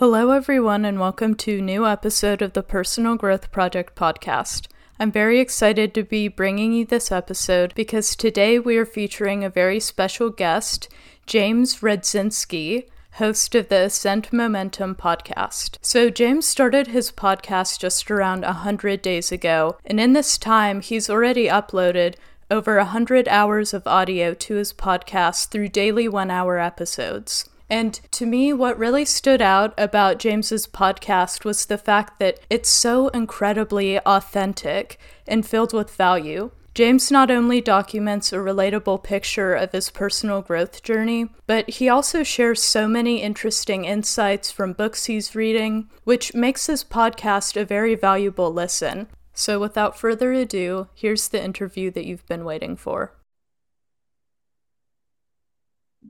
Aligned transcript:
Hello, 0.00 0.30
everyone, 0.30 0.86
and 0.86 0.98
welcome 0.98 1.34
to 1.34 1.58
a 1.58 1.60
new 1.60 1.86
episode 1.86 2.40
of 2.40 2.54
the 2.54 2.62
Personal 2.62 3.16
Growth 3.16 3.52
Project 3.52 3.94
podcast. 3.94 4.66
I'm 4.98 5.12
very 5.12 5.38
excited 5.38 5.92
to 5.92 6.02
be 6.02 6.26
bringing 6.26 6.72
you 6.72 6.86
this 6.86 7.12
episode 7.12 7.74
because 7.74 8.16
today 8.16 8.58
we 8.58 8.78
are 8.78 8.86
featuring 8.86 9.44
a 9.44 9.50
very 9.50 9.78
special 9.78 10.30
guest, 10.30 10.88
James 11.26 11.80
Radzinski, 11.80 12.88
host 13.16 13.54
of 13.54 13.68
the 13.68 13.82
Ascend 13.82 14.32
Momentum 14.32 14.94
podcast. 14.94 15.76
So, 15.82 16.08
James 16.08 16.46
started 16.46 16.86
his 16.86 17.12
podcast 17.12 17.80
just 17.80 18.10
around 18.10 18.40
100 18.40 19.02
days 19.02 19.30
ago, 19.30 19.76
and 19.84 20.00
in 20.00 20.14
this 20.14 20.38
time, 20.38 20.80
he's 20.80 21.10
already 21.10 21.46
uploaded 21.46 22.14
over 22.50 22.78
100 22.78 23.28
hours 23.28 23.74
of 23.74 23.86
audio 23.86 24.32
to 24.32 24.54
his 24.54 24.72
podcast 24.72 25.48
through 25.48 25.68
daily 25.68 26.08
one 26.08 26.30
hour 26.30 26.58
episodes. 26.58 27.50
And 27.70 28.00
to 28.10 28.26
me, 28.26 28.52
what 28.52 28.76
really 28.76 29.04
stood 29.04 29.40
out 29.40 29.72
about 29.78 30.18
James's 30.18 30.66
podcast 30.66 31.44
was 31.44 31.64
the 31.64 31.78
fact 31.78 32.18
that 32.18 32.40
it's 32.50 32.68
so 32.68 33.08
incredibly 33.08 34.00
authentic 34.00 34.98
and 35.28 35.46
filled 35.46 35.72
with 35.72 35.94
value. 35.94 36.50
James 36.74 37.10
not 37.10 37.30
only 37.30 37.60
documents 37.60 38.32
a 38.32 38.36
relatable 38.36 39.02
picture 39.02 39.54
of 39.54 39.72
his 39.72 39.90
personal 39.90 40.40
growth 40.40 40.82
journey, 40.82 41.28
but 41.46 41.68
he 41.68 41.88
also 41.88 42.22
shares 42.22 42.62
so 42.62 42.88
many 42.88 43.22
interesting 43.22 43.84
insights 43.84 44.50
from 44.50 44.72
books 44.72 45.06
he's 45.06 45.34
reading, 45.34 45.88
which 46.04 46.34
makes 46.34 46.66
his 46.66 46.82
podcast 46.82 47.60
a 47.60 47.64
very 47.64 47.94
valuable 47.94 48.52
listen. 48.52 49.08
So, 49.32 49.58
without 49.58 49.98
further 49.98 50.32
ado, 50.32 50.88
here's 50.94 51.28
the 51.28 51.42
interview 51.42 51.90
that 51.92 52.04
you've 52.04 52.26
been 52.26 52.44
waiting 52.44 52.76
for. 52.76 53.14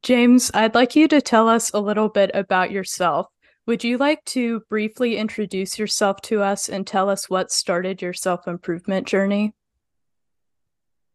James, 0.02 0.50
I'd 0.54 0.74
like 0.74 0.96
you 0.96 1.08
to 1.08 1.20
tell 1.20 1.48
us 1.48 1.70
a 1.72 1.80
little 1.80 2.08
bit 2.08 2.30
about 2.32 2.70
yourself. 2.70 3.26
Would 3.66 3.84
you 3.84 3.98
like 3.98 4.24
to 4.26 4.60
briefly 4.70 5.16
introduce 5.16 5.78
yourself 5.78 6.20
to 6.22 6.42
us 6.42 6.68
and 6.68 6.86
tell 6.86 7.08
us 7.08 7.28
what 7.28 7.52
started 7.52 8.00
your 8.00 8.12
self 8.12 8.48
improvement 8.48 9.06
journey? 9.06 9.52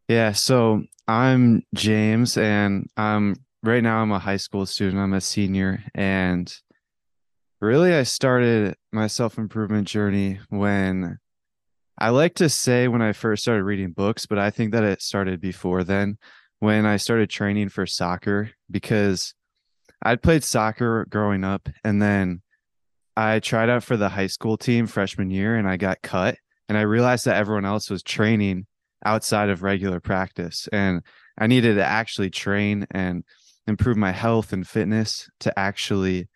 Yeah, 0.08 0.34
so 0.34 0.84
I'm 1.08 1.64
James, 1.74 2.38
and 2.38 2.88
I'm 2.96 3.38
right 3.64 3.82
now 3.82 4.02
I'm 4.02 4.12
a 4.12 4.20
high 4.20 4.38
school 4.38 4.66
student. 4.66 5.02
I'm 5.02 5.14
a 5.14 5.22
senior, 5.22 5.84
and 5.96 6.54
really 7.60 7.94
I 7.94 8.04
started 8.04 8.76
my 8.92 9.08
self 9.08 9.38
improvement 9.38 9.88
journey 9.88 10.40
when 10.50 11.18
I 11.98 12.10
like 12.10 12.36
to 12.36 12.50
say 12.50 12.88
when 12.88 13.02
I 13.02 13.14
first 13.14 13.44
started 13.44 13.64
reading 13.64 13.92
books, 13.92 14.26
but 14.26 14.38
I 14.38 14.52
think 14.52 14.74
that 14.74 14.84
it 14.84 15.02
started 15.02 15.42
before 15.42 15.84
then 15.84 16.18
when 16.60 16.86
I 16.86 16.98
started 16.98 17.30
training 17.30 17.70
for 17.70 17.86
soccer 17.86 18.52
because 18.70 19.34
I'd 20.02 20.22
played 20.22 20.44
soccer 20.44 21.06
growing 21.10 21.44
up 21.44 21.70
and 21.84 22.02
then 22.02 22.42
I 23.18 23.40
tried 23.40 23.70
out 23.70 23.84
for 23.84 23.98
the 23.98 24.10
high 24.10 24.28
school 24.28 24.58
team 24.58 24.88
freshman 24.88 25.32
year 25.32 25.56
and 25.56 25.68
I 25.68 25.78
got 25.78 26.02
cut 26.02 26.38
and 26.68 26.78
I 26.78 26.82
realized 26.82 27.26
that 27.26 27.38
everyone 27.38 27.66
else 27.66 27.90
was 27.90 28.04
training 28.04 28.68
outside 29.06 29.50
of 29.50 29.64
regular 29.64 30.00
practice 30.00 30.68
and 30.72 31.02
I 31.38 31.48
needed 31.48 31.76
to 31.76 31.86
actually 31.86 32.30
train 32.30 32.88
and 32.92 33.24
improve 33.68 33.98
my 33.98 34.12
health 34.12 34.54
and 34.54 34.68
fitness 34.68 35.30
to 35.42 35.58
actually 35.58 36.30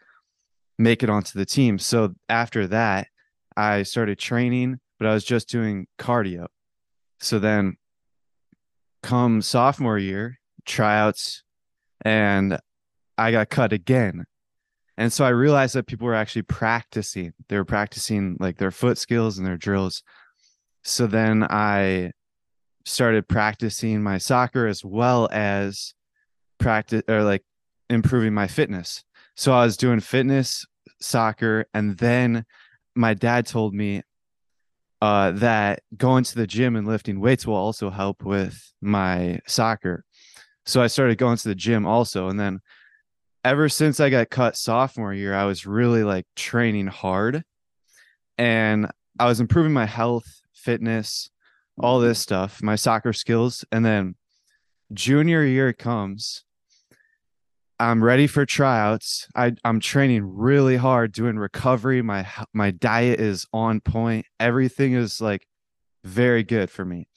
make 0.77 1.03
it 1.03 1.09
onto 1.09 1.37
the 1.37 1.45
team. 1.45 1.77
So 1.79 2.15
after 2.27 2.67
that, 2.67 3.07
I 3.55 3.83
started 3.83 4.17
training, 4.17 4.79
but 4.97 5.07
I 5.07 5.13
was 5.13 5.23
just 5.23 5.49
doing 5.49 5.87
cardio. 5.97 6.47
So 7.19 7.39
then 7.39 7.77
come 9.01 9.41
sophomore 9.41 9.97
year, 9.97 10.39
tryouts, 10.65 11.43
and 12.01 12.59
I 13.17 13.31
got 13.31 13.49
cut 13.49 13.73
again. 13.73 14.25
And 14.97 15.13
so 15.13 15.23
I 15.23 15.29
realized 15.29 15.75
that 15.75 15.87
people 15.87 16.07
were 16.07 16.15
actually 16.15 16.41
practicing. 16.43 17.33
They 17.47 17.57
were 17.57 17.65
practicing 17.65 18.35
like 18.39 18.57
their 18.57 18.71
foot 18.71 18.97
skills 18.97 19.37
and 19.37 19.47
their 19.47 19.57
drills. 19.57 20.03
So 20.83 21.07
then 21.07 21.43
I 21.43 22.11
started 22.85 23.27
practicing 23.27 24.01
my 24.01 24.17
soccer 24.17 24.67
as 24.67 24.83
well 24.83 25.29
as 25.31 25.93
practice 26.57 27.03
or 27.07 27.23
like 27.23 27.43
improving 27.89 28.33
my 28.33 28.47
fitness. 28.47 29.03
So 29.35 29.53
I 29.53 29.63
was 29.63 29.77
doing 29.77 29.99
fitness, 29.99 30.65
soccer, 30.99 31.65
and 31.73 31.97
then 31.97 32.45
my 32.95 33.13
dad 33.13 33.45
told 33.45 33.73
me 33.73 34.01
uh, 35.01 35.31
that 35.31 35.81
going 35.95 36.23
to 36.25 36.35
the 36.35 36.47
gym 36.47 36.75
and 36.75 36.87
lifting 36.87 37.19
weights 37.19 37.47
will 37.47 37.55
also 37.55 37.89
help 37.89 38.23
with 38.23 38.73
my 38.81 39.39
soccer. 39.47 40.03
So 40.65 40.81
I 40.81 40.87
started 40.87 41.17
going 41.17 41.37
to 41.37 41.47
the 41.47 41.55
gym 41.55 41.85
also. 41.85 42.27
And 42.27 42.39
then 42.39 42.59
ever 43.43 43.69
since 43.69 43.99
I 43.99 44.09
got 44.09 44.29
cut 44.29 44.57
sophomore 44.57 45.13
year, 45.13 45.33
I 45.33 45.45
was 45.45 45.65
really 45.65 46.03
like 46.03 46.25
training 46.35 46.87
hard 46.87 47.43
and 48.37 48.89
I 49.17 49.25
was 49.25 49.39
improving 49.39 49.73
my 49.73 49.85
health, 49.85 50.41
fitness, 50.53 51.29
all 51.79 51.99
this 51.99 52.19
stuff, 52.19 52.61
my 52.61 52.75
soccer 52.75 53.13
skills. 53.13 53.65
And 53.71 53.85
then 53.85 54.15
junior 54.93 55.43
year 55.43 55.71
comes 55.71 56.43
I'm 57.79 58.03
ready 58.03 58.27
for 58.27 58.45
tryouts. 58.45 59.25
I, 59.35 59.53
I'm 59.63 59.79
training 59.79 60.23
really 60.25 60.75
hard, 60.75 61.13
doing 61.13 61.37
recovery. 61.37 62.01
My 62.01 62.27
my 62.53 62.71
diet 62.71 63.21
is 63.21 63.45
on 63.53 63.79
point. 63.79 64.25
Everything 64.39 64.93
is 64.93 65.21
like 65.21 65.47
very 66.03 66.43
good 66.43 66.69
for 66.69 66.83
me, 66.83 67.07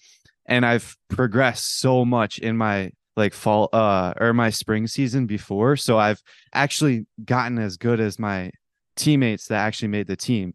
and 0.46 0.64
I've 0.64 0.96
progressed 1.08 1.80
so 1.80 2.04
much 2.04 2.38
in 2.38 2.56
my 2.56 2.92
like 3.16 3.34
fall 3.34 3.68
uh 3.72 4.14
or 4.20 4.32
my 4.32 4.50
spring 4.50 4.86
season 4.86 5.26
before. 5.26 5.76
So 5.76 5.98
I've 5.98 6.22
actually 6.54 7.06
gotten 7.24 7.58
as 7.58 7.76
good 7.76 7.98
as 7.98 8.18
my 8.18 8.52
teammates 8.96 9.48
that 9.48 9.66
actually 9.66 9.88
made 9.88 10.06
the 10.06 10.16
team, 10.16 10.54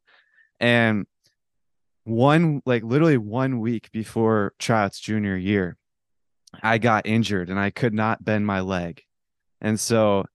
and 0.61 1.05
one 2.05 2.61
like 2.65 2.83
literally 2.83 3.17
one 3.17 3.59
week 3.59 3.91
before 3.91 4.53
tryouts 4.57 5.01
junior 5.01 5.35
year, 5.35 5.75
I 6.63 6.77
got 6.77 7.05
injured 7.05 7.49
and 7.49 7.59
I 7.59 7.71
could 7.71 7.93
not 7.93 8.23
bend 8.23 8.45
my 8.45 8.61
leg 8.61 9.03
and 9.61 9.79
so 9.79 10.25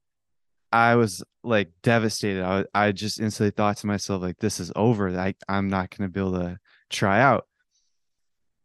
I 0.73 0.97
was 0.97 1.23
like 1.45 1.71
devastated. 1.83 2.43
I, 2.43 2.65
I 2.75 2.93
just 2.93 3.21
instantly 3.21 3.51
thought 3.51 3.77
to 3.79 3.87
myself, 3.87 4.23
like, 4.23 4.39
this 4.39 4.59
is 4.59 4.73
over. 4.75 5.17
I, 5.19 5.35
I'm 5.49 5.69
not 5.69 5.91
going 5.91 6.09
to 6.09 6.13
be 6.13 6.21
able 6.21 6.41
to 6.41 6.59
try 6.89 7.21
out. 7.21 7.47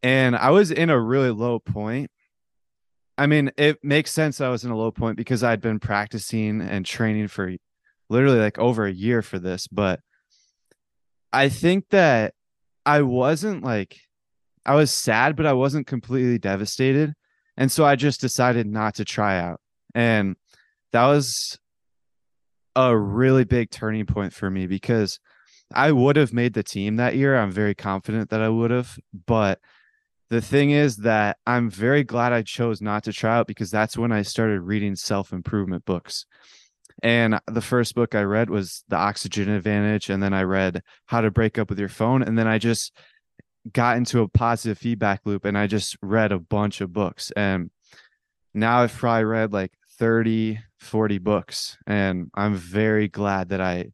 And 0.04 0.36
I 0.36 0.52
was 0.52 0.72
in 0.72 0.90
a 0.90 1.00
really 1.00 1.32
low 1.32 1.60
point. 1.60 2.12
I 3.18 3.26
mean, 3.26 3.52
it 3.58 3.84
makes 3.84 4.12
sense 4.12 4.40
I 4.40 4.50
was 4.50 4.64
in 4.64 4.72
a 4.72 4.78
low 4.78 4.92
point 4.92 5.18
because 5.18 5.44
I'd 5.44 5.60
been 5.60 5.80
practicing 5.80 6.62
and 6.62 6.86
training 6.86 7.28
for 7.28 7.52
literally 8.10 8.40
like 8.40 8.60
over 8.60 8.86
a 8.86 8.94
year 8.94 9.22
for 9.22 9.40
this. 9.40 9.68
But 9.68 10.00
I 11.34 11.50
think 11.50 11.90
that 11.90 12.36
I 12.86 13.02
wasn't 13.02 13.64
like, 13.64 13.98
I 14.66 14.76
was 14.76 14.94
sad, 14.94 15.36
but 15.36 15.46
I 15.46 15.54
wasn't 15.54 15.88
completely 15.88 16.38
devastated. 16.38 17.14
And 17.58 17.72
so 17.72 17.84
I 17.84 17.96
just 17.96 18.22
decided 18.22 18.68
not 18.68 18.96
to 18.96 19.06
try 19.06 19.40
out. 19.40 19.60
And 19.96 20.36
that 20.92 21.06
was 21.08 21.58
a 22.76 22.96
really 22.98 23.44
big 23.44 23.72
turning 23.72 24.06
point 24.06 24.34
for 24.34 24.50
me 24.50 24.68
because 24.68 25.20
I 25.74 25.92
would 25.92 26.16
have 26.16 26.34
made 26.34 26.54
the 26.54 26.64
team 26.64 26.96
that 26.98 27.16
year. 27.16 27.36
I'm 27.36 27.52
very 27.52 27.76
confident 27.76 28.30
that 28.30 28.42
I 28.42 28.50
would 28.50 28.72
have. 28.72 28.98
But 29.26 29.60
the 30.30 30.42
thing 30.42 30.72
is 30.72 30.98
that 30.98 31.38
I'm 31.46 31.70
very 31.70 32.04
glad 32.04 32.34
I 32.34 32.42
chose 32.42 32.82
not 32.82 33.04
to 33.06 33.14
try 33.14 33.38
out 33.38 33.48
because 33.48 33.72
that's 33.72 33.98
when 33.98 34.12
I 34.12 34.22
started 34.22 34.62
reading 34.62 34.96
self 34.96 35.34
improvement 35.34 35.86
books. 35.86 36.26
And 37.04 37.40
the 37.48 37.62
first 37.62 37.96
book 37.96 38.16
I 38.16 38.24
read 38.24 38.50
was 38.50 38.84
The 38.88 38.96
Oxygen 38.96 39.50
Advantage. 39.50 40.10
And 40.10 40.22
then 40.22 40.34
I 40.34 40.44
read 40.44 40.82
How 41.06 41.22
to 41.22 41.32
Break 41.32 41.58
Up 41.58 41.70
with 41.70 41.80
Your 41.80 41.90
Phone. 41.90 42.24
And 42.24 42.38
then 42.38 42.48
I 42.48 42.58
just 42.58 42.92
got 43.72 43.98
into 43.98 44.22
a 44.22 44.28
positive 44.28 44.78
feedback 44.78 45.22
loop 45.26 45.46
and 45.46 45.58
I 45.58 45.68
just 45.68 45.98
read 46.02 46.32
a 46.32 46.40
bunch 46.40 46.82
of 46.82 46.94
books. 46.94 47.32
And 47.36 47.70
now 48.54 48.80
I've 48.80 48.96
probably 48.96 49.26
read 49.26 49.54
like 49.54 49.74
30, 50.00 50.60
40 50.80 51.18
books. 51.20 51.78
And 51.86 52.30
I'm 52.34 52.56
very 52.56 53.08
glad 53.08 53.50
that 53.50 53.62
I 53.62 53.92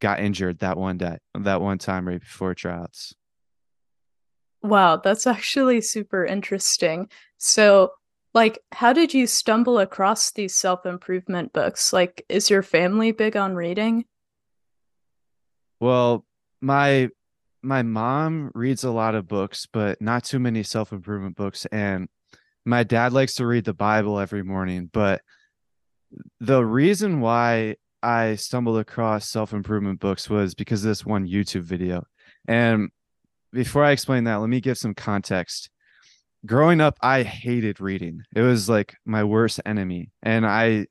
got 0.00 0.20
injured 0.20 0.58
that 0.60 0.76
one 0.76 0.98
day, 0.98 1.18
that 1.34 1.60
one 1.60 1.78
time 1.78 2.06
right 2.06 2.20
before 2.20 2.54
tryouts. 2.54 3.14
Wow, 4.62 4.96
that's 4.96 5.26
actually 5.26 5.80
super 5.80 6.24
interesting. 6.24 7.08
So, 7.38 7.92
like, 8.34 8.58
how 8.72 8.92
did 8.92 9.14
you 9.14 9.26
stumble 9.26 9.78
across 9.78 10.32
these 10.32 10.54
self 10.54 10.84
improvement 10.84 11.52
books? 11.52 11.92
Like, 11.92 12.24
is 12.28 12.50
your 12.50 12.62
family 12.62 13.12
big 13.12 13.36
on 13.36 13.54
reading? 13.54 14.04
Well, 15.80 16.24
my 16.60 17.10
my 17.62 17.82
mom 17.82 18.50
reads 18.54 18.84
a 18.84 18.90
lot 18.90 19.14
of 19.14 19.28
books, 19.28 19.66
but 19.72 20.00
not 20.00 20.24
too 20.24 20.38
many 20.38 20.62
self 20.62 20.92
improvement 20.92 21.36
books. 21.36 21.66
And 21.66 22.08
my 22.64 22.82
dad 22.82 23.12
likes 23.12 23.34
to 23.34 23.46
read 23.46 23.64
the 23.64 23.74
Bible 23.74 24.18
every 24.18 24.42
morning, 24.42 24.90
but 24.92 25.22
the 26.40 26.64
reason 26.64 27.20
why 27.20 27.76
I 28.02 28.36
stumbled 28.36 28.78
across 28.78 29.28
self 29.28 29.52
improvement 29.52 30.00
books 30.00 30.30
was 30.30 30.54
because 30.54 30.84
of 30.84 30.88
this 30.88 31.04
one 31.04 31.26
YouTube 31.26 31.62
video. 31.62 32.04
And 32.46 32.90
before 33.52 33.84
I 33.84 33.92
explain 33.92 34.24
that, 34.24 34.36
let 34.36 34.48
me 34.48 34.60
give 34.60 34.78
some 34.78 34.94
context. 34.94 35.70
Growing 36.44 36.80
up, 36.80 36.96
I 37.00 37.22
hated 37.22 37.80
reading. 37.80 38.22
It 38.34 38.42
was 38.42 38.68
like 38.68 38.94
my 39.04 39.24
worst 39.24 39.60
enemy. 39.66 40.10
And 40.22 40.46
I 40.46 40.86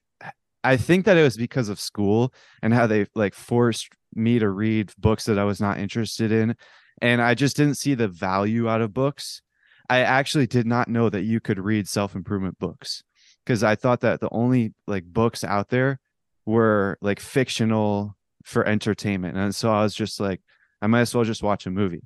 I 0.63 0.77
think 0.77 1.05
that 1.05 1.17
it 1.17 1.23
was 1.23 1.37
because 1.37 1.69
of 1.69 1.79
school 1.79 2.33
and 2.61 2.73
how 2.73 2.87
they 2.87 3.05
like 3.15 3.35
forced 3.35 3.89
me 4.15 4.39
to 4.39 4.49
read 4.49 4.91
books 4.97 5.25
that 5.25 5.37
I 5.37 5.43
was 5.43 5.61
not 5.61 5.79
interested 5.79 6.31
in. 6.31 6.55
And 7.01 7.21
I 7.21 7.35
just 7.35 7.55
didn't 7.55 7.77
see 7.77 7.93
the 7.93 8.07
value 8.07 8.67
out 8.67 8.81
of 8.81 8.93
books. 8.93 9.41
I 9.89 9.99
actually 9.99 10.47
did 10.47 10.65
not 10.65 10.87
know 10.87 11.09
that 11.09 11.23
you 11.23 11.39
could 11.39 11.59
read 11.59 11.87
self 11.87 12.15
improvement 12.15 12.57
books 12.57 13.03
because 13.45 13.63
I 13.63 13.75
thought 13.75 14.01
that 14.01 14.19
the 14.19 14.29
only 14.31 14.73
like 14.87 15.05
books 15.05 15.43
out 15.43 15.69
there 15.69 15.99
were 16.45 16.97
like 17.01 17.19
fictional 17.19 18.15
for 18.43 18.65
entertainment. 18.67 19.37
And 19.37 19.53
so 19.53 19.71
I 19.71 19.83
was 19.83 19.93
just 19.95 20.19
like, 20.19 20.41
I 20.81 20.87
might 20.87 21.01
as 21.01 21.15
well 21.15 21.23
just 21.23 21.43
watch 21.43 21.65
a 21.65 21.71
movie. 21.71 22.03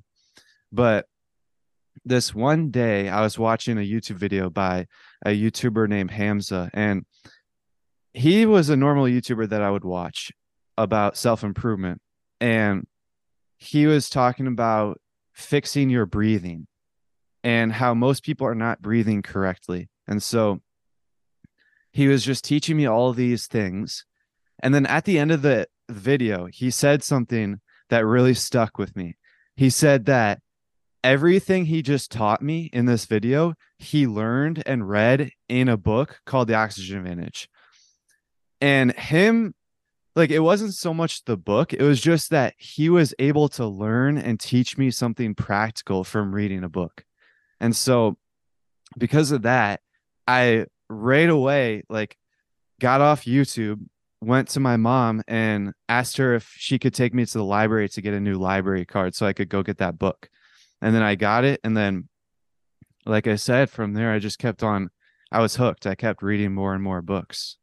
But 0.72 1.06
this 2.04 2.34
one 2.34 2.70
day 2.70 3.08
I 3.08 3.20
was 3.22 3.38
watching 3.38 3.78
a 3.78 3.80
YouTube 3.80 4.16
video 4.16 4.48
by 4.48 4.86
a 5.24 5.30
YouTuber 5.30 5.88
named 5.88 6.10
Hamza, 6.10 6.70
and 6.72 7.04
he 8.12 8.46
was 8.46 8.68
a 8.68 8.76
normal 8.76 9.04
YouTuber 9.04 9.48
that 9.50 9.62
I 9.62 9.70
would 9.70 9.84
watch 9.84 10.32
about 10.78 11.16
self 11.16 11.42
improvement. 11.42 12.00
And 12.40 12.86
he 13.58 13.86
was 13.86 14.08
talking 14.08 14.46
about 14.46 15.00
fixing 15.34 15.90
your 15.90 16.06
breathing 16.06 16.66
and 17.44 17.72
how 17.72 17.92
most 17.94 18.22
people 18.22 18.46
are 18.46 18.54
not 18.54 18.80
breathing 18.80 19.22
correctly. 19.22 19.88
And 20.06 20.22
so 20.22 20.60
he 21.92 22.08
was 22.08 22.24
just 22.24 22.44
teaching 22.44 22.76
me 22.76 22.86
all 22.86 23.12
these 23.12 23.46
things. 23.46 24.04
And 24.62 24.74
then 24.74 24.86
at 24.86 25.04
the 25.04 25.18
end 25.18 25.32
of 25.32 25.42
the 25.42 25.66
video, 25.88 26.46
he 26.46 26.70
said 26.70 27.02
something 27.02 27.60
that 27.88 28.06
really 28.06 28.34
stuck 28.34 28.78
with 28.78 28.96
me. 28.96 29.16
He 29.56 29.70
said 29.70 30.06
that 30.06 30.40
everything 31.02 31.66
he 31.66 31.82
just 31.82 32.10
taught 32.12 32.42
me 32.42 32.70
in 32.72 32.86
this 32.86 33.06
video, 33.06 33.54
he 33.78 34.06
learned 34.06 34.62
and 34.66 34.88
read 34.88 35.30
in 35.48 35.68
a 35.68 35.76
book 35.76 36.20
called 36.26 36.48
The 36.48 36.54
Oxygen 36.54 36.98
Advantage. 36.98 37.48
And 38.60 38.92
him, 38.92 39.54
like, 40.14 40.30
it 40.30 40.40
wasn't 40.40 40.74
so 40.74 40.92
much 40.92 41.24
the 41.24 41.36
book, 41.36 41.72
it 41.72 41.82
was 41.82 42.00
just 42.00 42.30
that 42.30 42.54
he 42.58 42.88
was 42.88 43.14
able 43.18 43.48
to 43.50 43.66
learn 43.66 44.18
and 44.18 44.38
teach 44.38 44.76
me 44.76 44.90
something 44.90 45.34
practical 45.34 46.04
from 46.04 46.34
reading 46.34 46.62
a 46.62 46.68
book. 46.68 47.04
And 47.58 47.74
so, 47.74 48.18
because 48.98 49.32
of 49.32 49.42
that, 49.42 49.80
I 50.26 50.66
right 50.90 51.28
away, 51.28 51.84
like, 51.88 52.16
got 52.80 53.00
off 53.00 53.24
YouTube, 53.24 53.80
went 54.20 54.48
to 54.48 54.60
my 54.60 54.76
mom 54.76 55.22
and 55.26 55.72
asked 55.88 56.18
her 56.18 56.34
if 56.34 56.52
she 56.56 56.78
could 56.78 56.92
take 56.92 57.14
me 57.14 57.24
to 57.24 57.38
the 57.38 57.44
library 57.44 57.88
to 57.88 58.02
get 58.02 58.12
a 58.12 58.20
new 58.20 58.34
library 58.34 58.84
card 58.84 59.14
so 59.14 59.26
I 59.26 59.32
could 59.32 59.48
go 59.48 59.62
get 59.62 59.78
that 59.78 59.98
book 59.98 60.28
and 60.82 60.94
then 60.94 61.02
I 61.02 61.14
got 61.14 61.44
it. 61.44 61.60
And 61.64 61.76
then, 61.76 62.08
like 63.06 63.26
I 63.26 63.36
said, 63.36 63.70
from 63.70 63.94
there, 63.94 64.12
I 64.12 64.18
just 64.18 64.38
kept 64.38 64.62
on, 64.62 64.90
I 65.32 65.40
was 65.40 65.56
hooked. 65.56 65.86
I 65.86 65.94
kept 65.94 66.22
reading 66.22 66.54
more 66.54 66.74
and 66.74 66.82
more 66.82 67.02
books. 67.02 67.56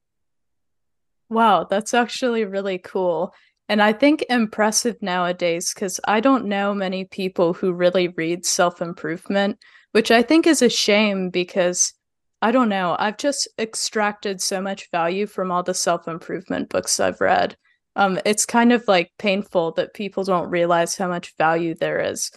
Wow, 1.30 1.66
that's 1.70 1.94
actually 1.94 2.46
really 2.46 2.78
cool. 2.78 3.34
And 3.70 3.82
I 3.82 3.92
think 3.92 4.26
impressive 4.30 5.02
nowadays 5.02 5.74
because 5.74 6.00
I 6.08 6.22
don't 6.22 6.46
know 6.46 6.74
many 6.74 7.04
people 7.04 7.54
who 7.54 7.74
really 7.74 8.08
read 8.08 8.46
self 8.46 8.82
improvement, 8.82 9.58
which 9.92 10.10
I 10.10 10.22
think 10.22 10.48
is 10.48 10.62
a 10.62 10.70
shame 10.70 11.30
because 11.30 11.94
I 12.42 12.52
don't 12.52 12.70
know. 12.70 12.96
I've 13.00 13.18
just 13.18 13.48
extracted 13.58 14.42
so 14.42 14.62
much 14.62 14.92
value 14.92 15.26
from 15.26 15.52
all 15.52 15.64
the 15.64 15.74
self 15.74 16.08
improvement 16.08 16.70
books 16.70 17.00
I've 17.00 17.22
read. 17.22 17.58
Um, 17.96 18.20
it's 18.26 18.46
kind 18.46 18.72
of 18.72 18.88
like 18.88 19.12
painful 19.18 19.72
that 19.74 19.96
people 19.96 20.24
don't 20.24 20.50
realize 20.50 20.96
how 20.96 21.08
much 21.08 21.36
value 21.38 21.74
there 21.74 22.00
is. 22.00 22.32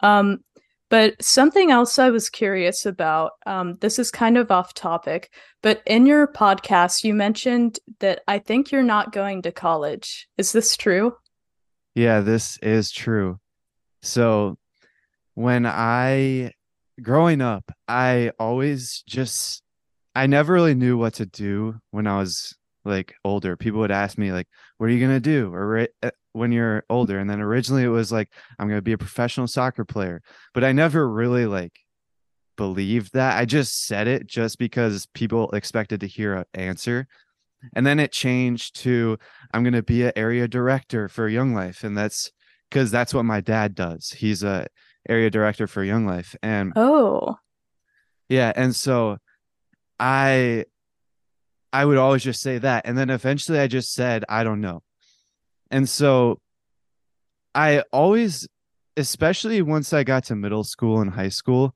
Um, 0.00 0.40
but 0.88 1.20
something 1.22 1.70
else 1.70 1.98
I 1.98 2.10
was 2.10 2.30
curious 2.30 2.86
about, 2.86 3.32
um, 3.44 3.76
this 3.80 3.98
is 3.98 4.10
kind 4.10 4.36
of 4.36 4.50
off 4.50 4.72
topic, 4.74 5.32
but 5.62 5.82
in 5.86 6.06
your 6.06 6.28
podcast, 6.28 7.02
you 7.02 7.12
mentioned 7.12 7.78
that 7.98 8.22
I 8.28 8.38
think 8.38 8.70
you're 8.70 8.82
not 8.82 9.12
going 9.12 9.42
to 9.42 9.52
college. 9.52 10.28
Is 10.38 10.52
this 10.52 10.76
true? 10.76 11.14
Yeah, 11.94 12.20
this 12.20 12.58
is 12.58 12.92
true. 12.92 13.40
So 14.02 14.58
when 15.34 15.66
I, 15.66 16.52
growing 17.02 17.40
up, 17.40 17.70
I 17.88 18.32
always 18.38 19.02
just, 19.06 19.62
I 20.14 20.26
never 20.26 20.52
really 20.52 20.74
knew 20.74 20.96
what 20.96 21.14
to 21.14 21.26
do 21.26 21.76
when 21.90 22.06
I 22.06 22.18
was 22.18 22.56
like 22.84 23.14
older. 23.24 23.56
People 23.56 23.80
would 23.80 23.90
ask 23.90 24.16
me, 24.16 24.32
like, 24.32 24.48
what 24.78 24.86
are 24.86 24.92
you 24.92 25.00
to 25.06 25.20
do? 25.20 25.52
Or 25.52 25.88
uh, 26.02 26.10
when 26.36 26.52
you're 26.52 26.84
older. 26.90 27.18
And 27.18 27.28
then 27.28 27.40
originally 27.40 27.82
it 27.82 27.88
was 27.88 28.12
like 28.12 28.28
i'm 28.58 28.68
to 28.68 28.82
be 28.82 28.92
a 28.92 28.98
professional 28.98 29.46
soccer 29.46 29.84
player. 29.84 30.22
But 30.54 30.64
i 30.64 30.72
never 30.72 31.08
really 31.08 31.46
like 31.46 31.72
believed 32.56 33.14
that. 33.14 33.38
I 33.38 33.44
just 33.44 33.86
said 33.86 34.06
it 34.06 34.26
just 34.26 34.58
because 34.58 35.06
people 35.14 35.50
expected 35.50 36.00
to 36.00 36.06
hear 36.06 36.34
an 36.34 36.44
answer. 36.54 37.06
And 37.74 37.86
then 37.86 37.98
it 37.98 38.12
changed 38.12 38.76
to 38.82 39.18
i'm 39.52 39.64
going 39.64 39.72
to 39.72 39.82
be 39.82 40.04
an 40.04 40.12
area 40.14 40.46
director 40.46 41.08
for 41.08 41.28
young 41.28 41.54
life. 41.54 41.84
And 41.84 41.96
that's 41.96 42.30
because 42.70 42.90
that's 42.90 43.14
what 43.14 43.24
my 43.24 43.40
dad 43.40 43.74
does. 43.74 44.10
He's 44.10 44.42
a 44.42 44.66
area 45.08 45.30
director 45.30 45.66
for 45.66 45.82
young 45.82 46.06
life 46.06 46.34
and 46.42 46.72
oh. 46.76 47.36
Yeah 48.28 48.52
and 48.54 48.74
so 48.74 49.18
i 49.98 50.64
i 51.72 51.84
would 51.84 51.96
always 51.96 52.22
just 52.22 52.42
say 52.42 52.58
that 52.58 52.82
and 52.86 52.98
then 52.98 53.08
eventually 53.08 53.58
i 53.58 53.66
just 53.66 53.94
said 53.94 54.24
i 54.28 54.44
don't 54.44 54.60
know. 54.60 54.82
And 55.70 55.88
so 55.88 56.40
I 57.54 57.82
always, 57.92 58.46
especially 58.96 59.62
once 59.62 59.92
I 59.92 60.04
got 60.04 60.24
to 60.24 60.36
middle 60.36 60.64
school 60.64 61.00
and 61.00 61.10
high 61.10 61.30
school, 61.30 61.74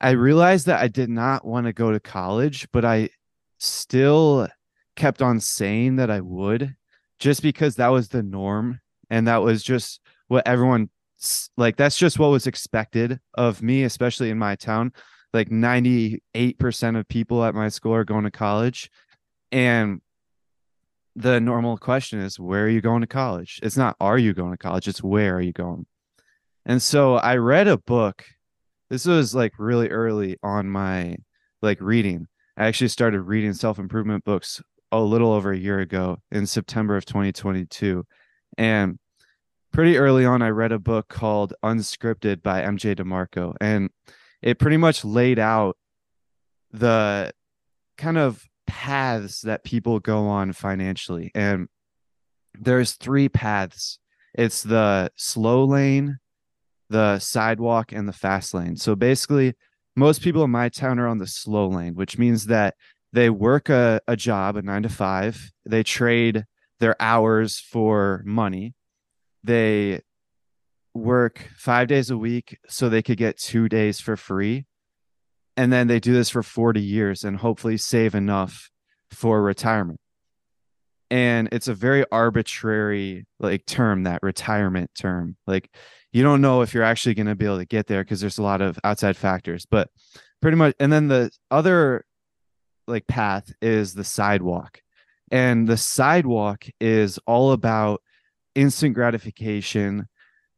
I 0.00 0.10
realized 0.10 0.66
that 0.66 0.80
I 0.80 0.88
did 0.88 1.10
not 1.10 1.44
want 1.44 1.66
to 1.66 1.72
go 1.72 1.90
to 1.90 2.00
college, 2.00 2.68
but 2.72 2.84
I 2.84 3.10
still 3.58 4.48
kept 4.96 5.22
on 5.22 5.40
saying 5.40 5.96
that 5.96 6.10
I 6.10 6.20
would 6.20 6.76
just 7.18 7.42
because 7.42 7.76
that 7.76 7.88
was 7.88 8.08
the 8.08 8.22
norm 8.22 8.80
and 9.10 9.26
that 9.26 9.42
was 9.42 9.62
just 9.62 10.00
what 10.28 10.46
everyone 10.46 10.90
like 11.56 11.76
that's 11.76 11.96
just 11.96 12.18
what 12.18 12.30
was 12.30 12.46
expected 12.46 13.18
of 13.34 13.62
me 13.62 13.84
especially 13.84 14.30
in 14.30 14.38
my 14.38 14.56
town. 14.56 14.92
Like 15.32 15.50
98% 15.50 16.98
of 16.98 17.08
people 17.08 17.44
at 17.44 17.54
my 17.54 17.68
school 17.68 17.94
are 17.94 18.04
going 18.04 18.24
to 18.24 18.30
college. 18.30 18.90
And 19.52 20.00
the 21.16 21.40
normal 21.40 21.76
question 21.76 22.20
is 22.20 22.40
where 22.40 22.64
are 22.64 22.68
you 22.68 22.80
going 22.80 23.02
to 23.02 23.06
college? 23.06 23.60
It's 23.62 23.76
not 23.76 23.96
are 24.00 24.18
you 24.18 24.32
going 24.32 24.52
to 24.52 24.56
college? 24.58 24.88
It's 24.88 25.02
where 25.02 25.36
are 25.36 25.42
you 25.42 25.52
going? 25.52 25.86
And 26.64 26.82
so 26.82 27.16
i 27.16 27.36
read 27.36 27.68
a 27.68 27.78
book. 27.78 28.24
This 28.90 29.06
was 29.06 29.34
like 29.34 29.52
really 29.58 29.88
early 29.88 30.38
on 30.42 30.70
my 30.70 31.16
like 31.60 31.80
reading. 31.80 32.26
I 32.56 32.66
actually 32.66 32.88
started 32.88 33.22
reading 33.22 33.52
self-improvement 33.52 34.24
books 34.24 34.62
a 34.92 35.00
little 35.00 35.32
over 35.32 35.52
a 35.52 35.58
year 35.58 35.80
ago 35.80 36.18
in 36.30 36.46
september 36.46 36.96
of 36.96 37.04
2022 37.04 38.04
and 38.56 38.98
pretty 39.72 39.96
early 39.96 40.24
on 40.24 40.42
i 40.42 40.48
read 40.48 40.72
a 40.72 40.78
book 40.78 41.08
called 41.08 41.54
unscripted 41.62 42.42
by 42.42 42.62
mj 42.62 42.96
demarco 42.96 43.54
and 43.60 43.90
it 44.42 44.58
pretty 44.58 44.76
much 44.76 45.04
laid 45.04 45.38
out 45.38 45.76
the 46.72 47.32
kind 47.96 48.18
of 48.18 48.44
paths 48.66 49.40
that 49.40 49.64
people 49.64 49.98
go 49.98 50.28
on 50.28 50.52
financially. 50.52 51.30
And 51.34 51.68
there's 52.54 52.92
three 52.92 53.28
paths. 53.28 53.98
It's 54.34 54.62
the 54.62 55.10
slow 55.16 55.64
lane 55.64 56.18
the 56.90 57.18
sidewalk 57.18 57.92
and 57.92 58.08
the 58.08 58.14
fast 58.14 58.54
lane. 58.54 58.74
So 58.74 58.96
basically 58.96 59.52
most 59.94 60.22
people 60.22 60.42
in 60.44 60.50
my 60.50 60.70
town 60.70 60.98
are 60.98 61.06
on 61.06 61.18
the 61.18 61.26
slow 61.26 61.68
lane 61.68 61.94
which 61.94 62.16
means 62.16 62.46
that 62.46 62.76
they 63.12 63.28
work 63.28 63.68
a, 63.68 64.00
a 64.08 64.16
job 64.16 64.56
a 64.56 64.62
nine 64.62 64.84
to 64.84 64.88
five. 64.88 65.50
They 65.66 65.82
trade 65.82 66.44
their 66.80 66.96
hours 66.98 67.58
for 67.58 68.22
money 68.24 68.74
they 69.44 70.00
work 70.94 71.48
five 71.56 71.88
days 71.88 72.10
a 72.10 72.18
week 72.18 72.58
so 72.68 72.88
they 72.88 73.02
could 73.02 73.18
get 73.18 73.38
two 73.38 73.68
days 73.68 74.00
for 74.00 74.16
free. 74.16 74.66
And 75.56 75.72
then 75.72 75.88
they 75.88 76.00
do 76.00 76.12
this 76.12 76.30
for 76.30 76.42
40 76.42 76.80
years 76.80 77.24
and 77.24 77.36
hopefully 77.36 77.76
save 77.76 78.14
enough 78.14 78.70
for 79.10 79.42
retirement. 79.42 80.00
And 81.10 81.48
it's 81.52 81.68
a 81.68 81.74
very 81.74 82.04
arbitrary 82.12 83.26
like 83.40 83.64
term 83.64 84.04
that 84.04 84.22
retirement 84.22 84.90
term. 84.98 85.36
Like 85.46 85.70
you 86.12 86.22
don't 86.22 86.40
know 86.40 86.62
if 86.62 86.74
you're 86.74 86.82
actually 86.82 87.14
going 87.14 87.26
to 87.26 87.34
be 87.34 87.46
able 87.46 87.58
to 87.58 87.64
get 87.64 87.86
there 87.86 88.04
because 88.04 88.20
there's 88.20 88.38
a 88.38 88.42
lot 88.42 88.60
of 88.60 88.78
outside 88.82 89.16
factors 89.16 89.66
but 89.66 89.88
pretty 90.40 90.56
much 90.56 90.74
and 90.80 90.92
then 90.92 91.08
the 91.08 91.30
other 91.50 92.04
like 92.86 93.06
path 93.06 93.52
is 93.62 93.94
the 93.94 94.04
sidewalk. 94.04 94.80
And 95.30 95.68
the 95.68 95.76
sidewalk 95.76 96.64
is 96.80 97.18
all 97.26 97.52
about 97.52 98.02
instant 98.54 98.94
gratification 98.94 100.08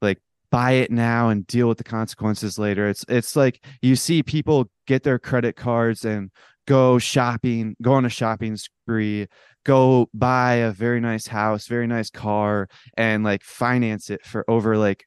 like 0.01 0.19
buy 0.51 0.73
it 0.73 0.91
now 0.91 1.29
and 1.29 1.47
deal 1.47 1.69
with 1.69 1.79
the 1.79 1.85
consequences 1.85 2.59
later. 2.59 2.89
It's 2.89 3.05
it's 3.09 3.37
like 3.37 3.65
you 3.83 3.97
see 3.97 4.23
people 4.23 4.71
get 4.87 5.03
their 5.03 5.19
credit 5.19 5.57
cards 5.57 6.05
and 6.05 6.31
go 6.67 6.99
shopping, 6.99 7.77
go 7.83 7.95
on 7.95 8.05
a 8.05 8.09
shopping 8.11 8.57
spree, 8.57 9.27
go 9.65 10.09
buy 10.15 10.55
a 10.55 10.71
very 10.71 11.01
nice 11.01 11.27
house, 11.27 11.67
very 11.67 11.87
nice 11.87 12.11
car 12.11 12.69
and 12.97 13.25
like 13.25 13.43
finance 13.43 14.11
it 14.11 14.25
for 14.25 14.45
over 14.49 14.77
like 14.77 15.05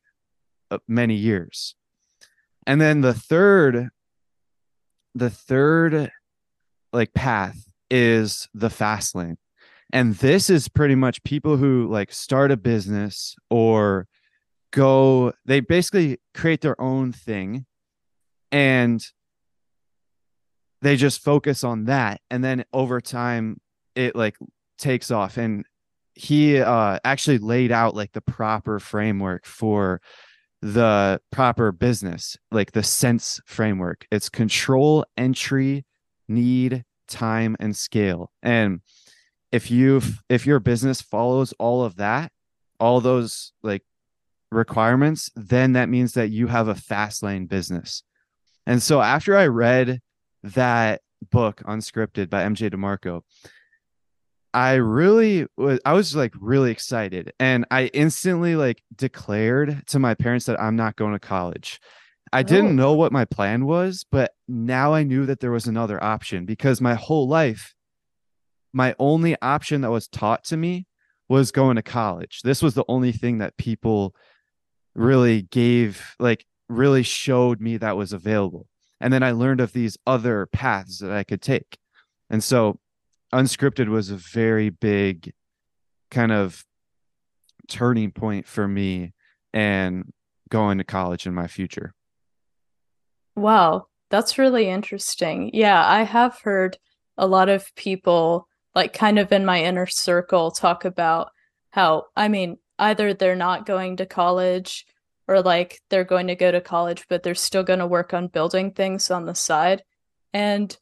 many 0.88 1.16
years. 1.16 1.76
And 2.66 2.80
then 2.80 3.02
the 3.02 3.14
third 3.14 3.90
the 5.16 5.30
third 5.30 6.12
like 6.92 7.14
path 7.14 7.58
is 7.90 8.48
the 8.54 8.70
fast 8.70 9.16
lane. 9.16 9.38
And 9.94 10.16
this 10.16 10.50
is 10.50 10.68
pretty 10.68 10.96
much 10.96 11.24
people 11.24 11.56
who 11.56 11.88
like 11.88 12.12
start 12.12 12.50
a 12.50 12.58
business 12.58 13.36
or 13.52 14.08
go, 14.72 15.34
they 15.46 15.60
basically 15.60 16.20
create 16.34 16.62
their 16.62 16.80
own 16.82 17.12
thing 17.12 17.68
and 18.52 19.06
they 20.82 20.96
just 20.96 21.22
focus 21.22 21.64
on 21.64 21.86
that. 21.86 22.22
And 22.32 22.44
then 22.44 22.66
over 22.74 23.00
time, 23.00 23.62
it 23.96 24.16
like 24.16 24.36
takes 24.80 25.12
off. 25.12 25.38
And 25.38 25.64
he 26.16 26.60
uh, 26.60 26.98
actually 27.06 27.38
laid 27.38 27.72
out 27.72 27.96
like 27.96 28.14
the 28.14 28.22
proper 28.22 28.80
framework 28.80 29.46
for 29.46 30.02
the 30.64 31.22
proper 31.32 31.72
business, 31.72 32.36
like 32.52 32.72
the 32.72 32.82
CENTS 32.82 33.42
framework. 33.46 34.08
It's 34.12 34.30
control, 34.30 35.06
entry, 35.18 35.86
need, 36.28 36.84
time, 37.08 37.56
and 37.60 37.76
scale. 37.76 38.32
And 38.42 38.82
if 39.54 39.70
you 39.70 40.02
if 40.30 40.48
your 40.48 40.60
business 40.60 41.00
follows 41.00 41.54
all 41.60 41.84
of 41.86 41.96
that, 41.98 42.32
all 42.80 43.00
those 43.00 43.54
like 43.62 43.84
requirements, 44.52 45.30
then 45.36 45.74
that 45.74 45.90
means 45.90 46.14
that 46.14 46.32
you 46.32 46.48
have 46.48 46.68
a 46.68 46.76
fast 46.76 47.22
lane 47.22 47.46
business. 47.46 48.02
And 48.66 48.82
so 48.82 49.00
after 49.00 49.38
I 49.38 49.48
read 49.48 50.02
that 50.42 51.02
book 51.32 51.62
unscripted 51.66 52.32
by 52.32 52.44
MJ 52.44 52.74
DeMarco, 52.74 53.22
I 54.56 54.74
really 54.74 55.46
was 55.56 55.80
I 55.86 55.94
was 55.94 56.16
like 56.16 56.34
really 56.40 56.72
excited 56.72 57.32
and 57.40 57.66
I 57.70 57.86
instantly 57.94 58.56
like 58.56 58.82
declared 58.96 59.86
to 59.88 60.00
my 60.00 60.16
parents 60.16 60.48
that 60.48 60.60
I'm 60.60 60.76
not 60.76 60.96
going 60.96 61.14
to 61.14 61.20
college. 61.20 61.80
I 62.32 62.40
oh. 62.40 62.44
didn't 62.44 62.76
know 62.76 62.94
what 62.94 63.12
my 63.12 63.26
plan 63.26 63.68
was, 63.68 64.04
but 64.12 64.32
now 64.48 64.96
I 64.96 65.04
knew 65.04 65.28
that 65.28 65.42
there 65.42 65.52
was 65.52 65.68
another 65.68 66.04
option 66.04 66.46
because 66.46 66.82
my 66.82 66.96
whole 66.96 67.28
life 67.28 67.76
my 68.74 68.96
only 69.00 69.36
option 69.42 69.82
that 69.82 69.92
was 69.92 70.08
taught 70.08 70.44
to 70.46 70.58
me 70.58 70.88
was 71.30 71.52
going 71.52 71.76
to 71.76 71.82
college. 71.82 72.42
This 72.44 72.62
was 72.62 72.74
the 72.74 72.86
only 72.88 73.12
thing 73.12 73.38
that 73.38 73.58
people 73.58 74.16
really 74.96 75.44
gave 75.44 76.16
like 76.20 76.46
really 76.70 77.04
showed 77.04 77.62
me 77.62 77.78
that 77.78 77.98
was 77.98 78.14
available. 78.14 78.68
And 79.00 79.14
then 79.14 79.24
I 79.24 79.32
learned 79.32 79.62
of 79.62 79.74
these 79.74 79.98
other 80.08 80.48
paths 80.48 81.00
that 81.00 81.12
I 81.12 81.24
could 81.24 81.42
take. 81.42 81.78
And 82.30 82.44
so 82.44 82.80
unscripted 83.34 83.90
was 83.90 84.10
a 84.10 84.18
very 84.18 84.70
big 84.70 85.34
kind 86.10 86.32
of 86.32 86.64
turning 87.68 88.12
point 88.12 88.48
for 88.48 88.68
me 88.68 89.14
and 89.54 90.12
going 90.50 90.78
to 90.78 90.84
college 90.84 91.26
in 91.26 91.34
my 91.34 91.48
future. 91.48 91.94
Wow, 93.36 93.88
that's 94.10 94.38
really 94.38 94.70
interesting. 94.70 95.50
Yeah, 95.54 95.86
I 95.86 96.04
have 96.04 96.40
heard 96.42 96.78
a 97.18 97.28
lot 97.28 97.50
of 97.50 97.74
people, 97.76 98.48
like 98.76 98.94
kind 98.94 99.20
of 99.20 99.32
in 99.32 99.46
my 99.46 99.64
inner 99.64 99.86
circle, 99.86 100.52
talk 100.52 100.86
about 100.86 101.30
how, 101.72 102.06
I 102.16 102.28
mean, 102.28 102.58
either 102.80 103.14
they're 103.14 103.36
not 103.36 103.66
going 103.66 103.98
to 103.98 104.06
college 104.06 104.86
or 105.28 105.42
like 105.42 105.80
they're 105.90 106.04
going 106.04 106.28
to 106.28 106.36
go 106.36 106.52
to 106.52 106.62
college, 106.62 107.06
but 107.10 107.24
they're 107.24 107.36
still 107.36 107.64
going 107.64 107.80
to 107.80 107.88
work 107.88 108.14
on 108.14 108.28
building 108.28 108.72
things 108.72 109.10
on 109.10 109.26
the 109.26 109.36
side. 109.36 109.84
And 110.34 110.76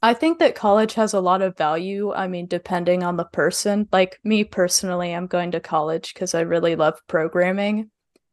I 0.00 0.14
think 0.14 0.38
that 0.38 0.54
college 0.54 0.94
has 0.94 1.12
a 1.12 1.20
lot 1.20 1.42
of 1.42 1.56
value. 1.56 2.12
I 2.12 2.28
mean, 2.28 2.46
depending 2.46 3.02
on 3.02 3.16
the 3.16 3.24
person. 3.24 3.88
Like 3.90 4.20
me 4.22 4.44
personally, 4.44 5.12
I'm 5.12 5.26
going 5.26 5.50
to 5.52 5.60
college 5.60 6.14
because 6.14 6.34
I 6.34 6.40
really 6.40 6.76
love 6.76 7.00
programming. 7.08 7.90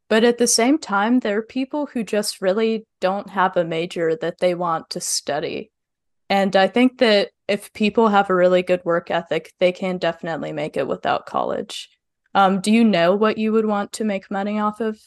But 0.07 0.23
at 0.23 0.37
the 0.37 0.47
same 0.47 0.77
time, 0.77 1.19
there 1.19 1.39
are 1.39 1.43
people 1.43 1.87
who 1.87 2.03
just 2.03 2.39
really 2.39 2.85
don't 3.01 3.31
have 3.31 3.57
a 3.57 3.65
major 3.65 4.15
that 4.17 4.37
they 4.37 4.53
want 4.53 4.91
to 4.91 5.01
study. 5.01 5.71
And 6.29 6.55
I 6.55 6.67
think 6.67 6.97
that 6.99 7.29
if 7.47 7.71
people 7.73 8.07
have 8.07 8.29
a 8.29 8.35
really 8.35 8.63
good 8.63 8.81
work 8.83 9.11
ethic, 9.11 9.53
they 9.59 9.71
can 9.71 9.97
definitely 9.97 10.51
make 10.51 10.77
it 10.77 10.87
without 10.87 11.25
college. 11.25 11.89
Um, 12.33 12.59
do 12.59 12.71
you 12.71 12.83
know 12.83 13.15
what 13.15 13.37
you 13.37 13.51
would 13.51 13.65
want 13.65 13.93
to 13.93 14.03
make 14.03 14.31
money 14.31 14.59
off 14.59 14.81
of? 14.81 14.99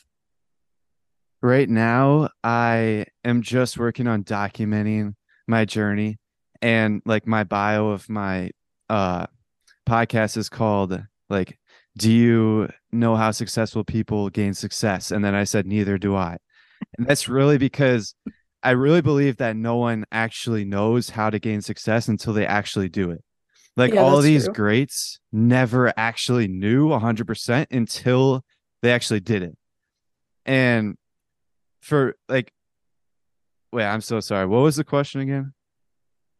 Right 1.42 1.68
now, 1.68 2.30
I 2.42 3.06
am 3.24 3.42
just 3.42 3.78
working 3.78 4.06
on 4.06 4.24
documenting 4.24 5.14
my 5.46 5.64
journey 5.64 6.18
and 6.62 7.02
like 7.04 7.26
my 7.26 7.44
bio 7.44 7.88
of 7.88 8.08
my 8.08 8.50
uh 8.88 9.26
podcast 9.88 10.36
is 10.36 10.48
called 10.48 11.00
like 11.30 11.58
do 11.96 12.12
you 12.12 12.68
know 12.92 13.16
how 13.16 13.30
successful 13.30 13.84
people 13.84 14.28
gain 14.28 14.52
success 14.52 15.10
and 15.10 15.24
then 15.24 15.34
i 15.34 15.44
said 15.44 15.66
neither 15.66 15.98
do 15.98 16.14
i 16.14 16.36
and 16.96 17.06
that's 17.06 17.28
really 17.28 17.58
because 17.58 18.14
i 18.62 18.70
really 18.70 19.00
believe 19.00 19.36
that 19.36 19.56
no 19.56 19.76
one 19.76 20.04
actually 20.12 20.64
knows 20.64 21.10
how 21.10 21.30
to 21.30 21.38
gain 21.38 21.60
success 21.60 22.08
until 22.08 22.32
they 22.32 22.46
actually 22.46 22.88
do 22.88 23.10
it 23.10 23.22
like 23.76 23.92
yeah, 23.92 24.02
all 24.02 24.20
these 24.20 24.44
true. 24.44 24.54
greats 24.54 25.20
never 25.32 25.92
actually 25.96 26.48
knew 26.48 26.88
100% 26.88 27.66
until 27.70 28.44
they 28.82 28.90
actually 28.90 29.20
did 29.20 29.42
it 29.42 29.56
and 30.44 30.96
for 31.80 32.16
like 32.28 32.52
wait 33.72 33.84
i'm 33.84 34.00
so 34.00 34.20
sorry 34.20 34.46
what 34.46 34.60
was 34.60 34.76
the 34.76 34.84
question 34.84 35.20
again 35.20 35.52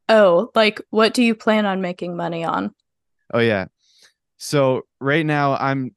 Oh, 0.09 0.51
like 0.55 0.81
what 0.91 1.13
do 1.13 1.23
you 1.23 1.35
plan 1.35 1.67
on 1.67 1.81
making 1.81 2.17
money 2.17 2.45
on? 2.45 2.75
Oh 3.33 3.41
yeah. 3.41 3.67
So 4.39 4.83
right 5.01 5.25
now 5.25 5.55
I'm 5.55 5.95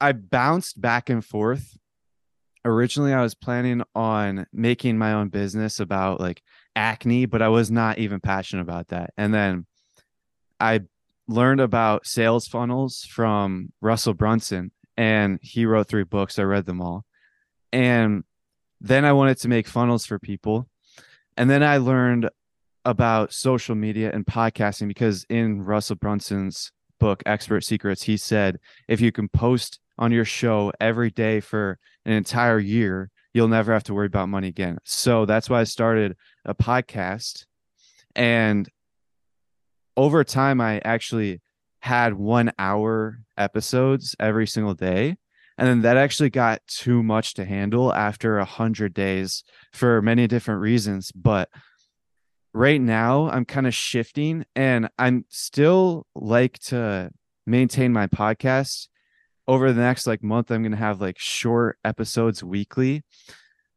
I 0.00 0.12
bounced 0.12 0.80
back 0.80 1.10
and 1.10 1.24
forth. 1.24 1.76
Originally 2.66 3.12
I 3.12 3.22
was 3.22 3.36
planning 3.36 3.82
on 3.94 4.44
making 4.52 4.98
my 4.98 5.12
own 5.12 5.28
business 5.28 5.78
about 5.78 6.20
like 6.20 6.42
acne, 6.74 7.24
but 7.26 7.40
I 7.40 7.48
was 7.48 7.70
not 7.70 7.98
even 7.98 8.18
passionate 8.18 8.62
about 8.62 8.88
that. 8.88 9.10
And 9.16 9.32
then 9.32 9.66
I 10.58 10.80
learned 11.28 11.60
about 11.60 12.06
sales 12.06 12.48
funnels 12.48 13.06
from 13.08 13.72
Russell 13.80 14.14
Brunson 14.14 14.72
and 14.96 15.38
he 15.42 15.64
wrote 15.64 15.86
three 15.86 16.02
books. 16.02 16.40
I 16.40 16.42
read 16.42 16.66
them 16.66 16.82
all. 16.82 17.04
And 17.72 18.24
then 18.80 19.04
I 19.04 19.12
wanted 19.12 19.38
to 19.38 19.48
make 19.48 19.68
funnels 19.68 20.04
for 20.04 20.18
people. 20.18 20.68
And 21.36 21.48
then 21.48 21.62
I 21.62 21.76
learned 21.76 22.28
about 22.84 23.32
social 23.32 23.76
media 23.76 24.10
and 24.12 24.26
podcasting 24.26 24.88
because 24.88 25.24
in 25.28 25.62
Russell 25.62 25.96
Brunson's 25.96 26.72
book 26.98 27.22
Expert 27.26 27.62
Secrets, 27.62 28.02
he 28.04 28.16
said 28.16 28.58
if 28.88 29.00
you 29.00 29.12
can 29.12 29.28
post 29.28 29.78
on 29.98 30.12
your 30.12 30.24
show 30.24 30.72
every 30.80 31.10
day 31.10 31.40
for 31.40 31.78
an 32.04 32.12
entire 32.12 32.58
year, 32.58 33.10
you'll 33.32 33.48
never 33.48 33.72
have 33.72 33.84
to 33.84 33.94
worry 33.94 34.06
about 34.06 34.28
money 34.28 34.48
again. 34.48 34.78
So 34.84 35.24
that's 35.26 35.50
why 35.50 35.60
I 35.60 35.64
started 35.64 36.16
a 36.44 36.54
podcast. 36.54 37.44
And 38.14 38.68
over 39.96 40.24
time, 40.24 40.60
I 40.60 40.80
actually 40.84 41.40
had 41.80 42.14
one 42.14 42.52
hour 42.58 43.18
episodes 43.36 44.16
every 44.18 44.46
single 44.46 44.74
day. 44.74 45.16
And 45.58 45.68
then 45.68 45.82
that 45.82 45.96
actually 45.96 46.30
got 46.30 46.60
too 46.66 47.02
much 47.02 47.34
to 47.34 47.44
handle 47.44 47.92
after 47.92 48.38
a 48.38 48.44
hundred 48.44 48.92
days 48.92 49.42
for 49.72 50.02
many 50.02 50.26
different 50.26 50.60
reasons. 50.60 51.12
But 51.12 51.48
right 52.52 52.80
now 52.80 53.28
I'm 53.28 53.44
kind 53.44 53.66
of 53.66 53.74
shifting 53.74 54.44
and 54.54 54.88
I'm 54.98 55.26
still 55.28 56.06
like 56.14 56.58
to 56.60 57.10
maintain 57.46 57.92
my 57.92 58.06
podcast 58.06 58.88
over 59.48 59.72
the 59.72 59.80
next 59.80 60.06
like 60.06 60.22
month 60.22 60.50
I'm 60.50 60.62
going 60.62 60.72
to 60.72 60.78
have 60.78 61.00
like 61.00 61.18
short 61.18 61.78
episodes 61.84 62.42
weekly 62.42 63.02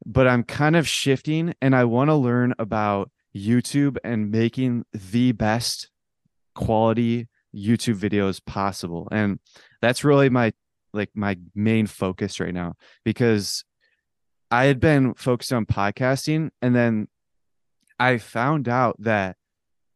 but 0.06 0.28
I'm 0.28 0.44
kind 0.44 0.76
of 0.76 0.88
shifting 0.88 1.54
and 1.62 1.76
I 1.76 1.84
want 1.84 2.10
to 2.10 2.16
learn 2.16 2.54
about 2.58 3.12
YouTube 3.36 3.98
and 4.04 4.32
making 4.32 4.86
the 4.94 5.34
best 5.34 5.90
quality 6.56 7.28
YouTube 7.56 7.98
videos 7.98 8.44
possible 8.44 9.08
and 9.12 9.40
that's 9.82 10.04
really 10.04 10.30
my 10.30 10.54
like 10.94 11.10
my 11.14 11.38
main 11.54 11.88
focus 11.88 12.40
right 12.40 12.54
now 12.54 12.76
because 13.04 13.64
I 14.52 14.66
had 14.66 14.80
been 14.80 15.14
focused 15.14 15.54
on 15.54 15.66
podcasting 15.66 16.50
and 16.62 16.76
then 16.76 17.08
I 18.00 18.18
found 18.18 18.68
out 18.68 18.96
that 19.00 19.36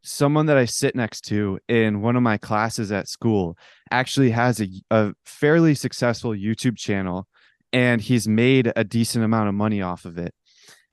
someone 0.04 0.46
that 0.48 0.58
I 0.58 0.66
sit 0.66 0.96
next 0.96 1.22
to 1.26 1.60
in 1.68 2.02
one 2.02 2.16
of 2.16 2.24
my 2.24 2.38
classes 2.38 2.92
at 2.92 3.08
school 3.08 3.58
actually 3.90 4.32
has 4.32 4.62
a, 4.62 4.68
a 4.92 5.14
fairly 5.26 5.76
successful 5.76 6.32
YouTube 6.32 6.78
channel 6.78 7.28
and 7.72 8.02
he's 8.02 8.28
made 8.28 8.72
a 8.76 8.84
decent 8.84 9.24
amount 9.24 9.50
of 9.50 9.56
money 9.56 9.82
off 9.82 10.06
of 10.06 10.18
it. 10.18 10.34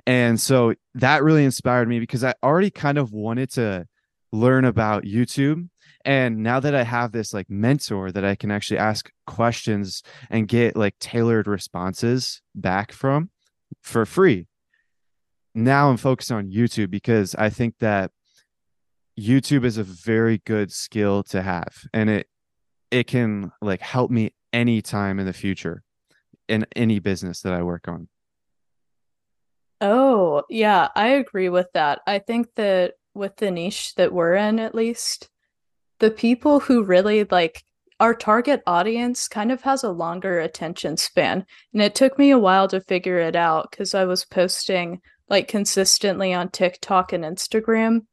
And 0.06 0.40
so 0.40 0.74
that 0.94 1.22
really 1.22 1.44
inspired 1.44 1.88
me 1.88 2.00
because 2.00 2.24
I 2.24 2.34
already 2.42 2.70
kind 2.70 2.98
of 2.98 3.12
wanted 3.12 3.50
to 3.52 3.86
learn 4.32 4.64
about 4.64 5.04
YouTube. 5.04 5.68
And 6.04 6.38
now 6.38 6.60
that 6.60 6.74
I 6.74 6.84
have 6.84 7.12
this 7.12 7.34
like 7.34 7.50
mentor 7.50 8.10
that 8.12 8.24
I 8.24 8.34
can 8.34 8.50
actually 8.50 8.78
ask 8.78 9.10
questions 9.26 10.02
and 10.30 10.48
get 10.48 10.76
like 10.76 10.98
tailored 10.98 11.46
responses 11.46 12.40
back 12.54 12.92
from 12.92 13.30
for 13.82 14.06
free, 14.06 14.46
now 15.54 15.90
I'm 15.90 15.96
focused 15.96 16.32
on 16.32 16.50
YouTube 16.50 16.90
because 16.90 17.34
I 17.34 17.50
think 17.50 17.74
that 17.80 18.12
YouTube 19.20 19.64
is 19.64 19.76
a 19.76 19.84
very 19.84 20.38
good 20.38 20.72
skill 20.72 21.22
to 21.24 21.42
have 21.42 21.84
and 21.92 22.08
it 22.08 22.26
it 22.90 23.06
can 23.06 23.52
like 23.60 23.80
help 23.80 24.10
me 24.10 24.32
anytime 24.52 25.18
in 25.18 25.26
the 25.26 25.32
future 25.32 25.82
in 26.48 26.66
any 26.74 26.98
business 26.98 27.42
that 27.42 27.52
I 27.52 27.62
work 27.62 27.86
on. 27.86 28.08
Oh, 29.80 30.42
yeah, 30.50 30.88
I 30.94 31.08
agree 31.08 31.48
with 31.48 31.68
that. 31.74 32.00
I 32.06 32.18
think 32.18 32.48
that 32.56 32.94
with 33.14 33.36
the 33.36 33.50
niche 33.50 33.94
that 33.94 34.12
we're 34.12 34.34
in 34.34 34.58
at 34.58 34.74
least, 34.74 35.28
the 36.00 36.10
people 36.10 36.60
who 36.60 36.82
really 36.82 37.24
like 37.24 37.62
our 37.98 38.14
target 38.14 38.62
audience 38.66 39.28
kind 39.28 39.52
of 39.52 39.62
has 39.62 39.84
a 39.84 39.90
longer 39.90 40.40
attention 40.40 40.96
span. 40.96 41.44
And 41.72 41.82
it 41.82 41.94
took 41.94 42.18
me 42.18 42.30
a 42.30 42.38
while 42.38 42.66
to 42.68 42.80
figure 42.80 43.18
it 43.18 43.36
out 43.36 43.70
because 43.70 43.94
I 43.94 44.04
was 44.04 44.24
posting 44.24 45.00
like 45.28 45.48
consistently 45.48 46.32
on 46.34 46.50
TikTok 46.50 47.12
and 47.12 47.24
Instagram. 47.24 48.06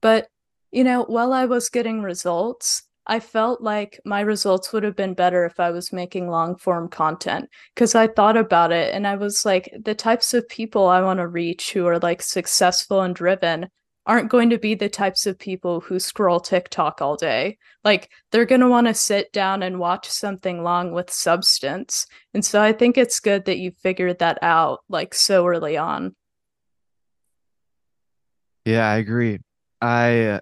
But, 0.00 0.28
you 0.70 0.84
know, 0.84 1.04
while 1.04 1.32
I 1.32 1.46
was 1.46 1.68
getting 1.68 2.02
results, 2.02 2.82
I 3.06 3.20
felt 3.20 3.62
like 3.62 3.98
my 4.04 4.20
results 4.20 4.72
would 4.72 4.82
have 4.82 4.94
been 4.96 5.14
better 5.14 5.46
if 5.46 5.58
I 5.58 5.70
was 5.70 5.94
making 5.94 6.28
long 6.28 6.56
form 6.56 6.88
content 6.88 7.48
because 7.74 7.94
I 7.94 8.06
thought 8.06 8.36
about 8.36 8.70
it 8.70 8.94
and 8.94 9.06
I 9.06 9.16
was 9.16 9.46
like, 9.46 9.74
the 9.82 9.94
types 9.94 10.34
of 10.34 10.48
people 10.48 10.86
I 10.88 11.00
want 11.00 11.18
to 11.18 11.26
reach 11.26 11.72
who 11.72 11.86
are 11.86 11.98
like 11.98 12.20
successful 12.20 13.00
and 13.00 13.14
driven 13.14 13.68
aren't 14.04 14.30
going 14.30 14.50
to 14.50 14.58
be 14.58 14.74
the 14.74 14.88
types 14.90 15.26
of 15.26 15.38
people 15.38 15.80
who 15.80 15.98
scroll 15.98 16.40
TikTok 16.40 17.00
all 17.00 17.16
day. 17.16 17.56
Like 17.82 18.10
they're 18.30 18.46
going 18.46 18.60
to 18.60 18.68
want 18.68 18.86
to 18.88 18.94
sit 18.94 19.32
down 19.32 19.62
and 19.62 19.78
watch 19.78 20.08
something 20.08 20.62
long 20.62 20.92
with 20.92 21.10
substance. 21.10 22.06
And 22.34 22.44
so 22.44 22.60
I 22.60 22.72
think 22.72 22.98
it's 22.98 23.20
good 23.20 23.46
that 23.46 23.58
you 23.58 23.72
figured 23.82 24.18
that 24.18 24.38
out 24.42 24.80
like 24.88 25.14
so 25.14 25.46
early 25.46 25.78
on. 25.78 26.14
Yeah, 28.64 28.86
I 28.86 28.96
agree. 28.96 29.38
I 29.80 30.24
uh, 30.24 30.40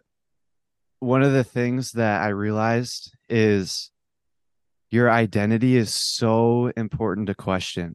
one 1.06 1.22
of 1.22 1.32
the 1.32 1.44
things 1.44 1.92
that 1.92 2.20
I 2.20 2.28
realized 2.28 3.14
is 3.28 3.92
your 4.90 5.08
identity 5.08 5.76
is 5.76 5.94
so 5.94 6.72
important 6.76 7.28
to 7.28 7.34
question. 7.36 7.94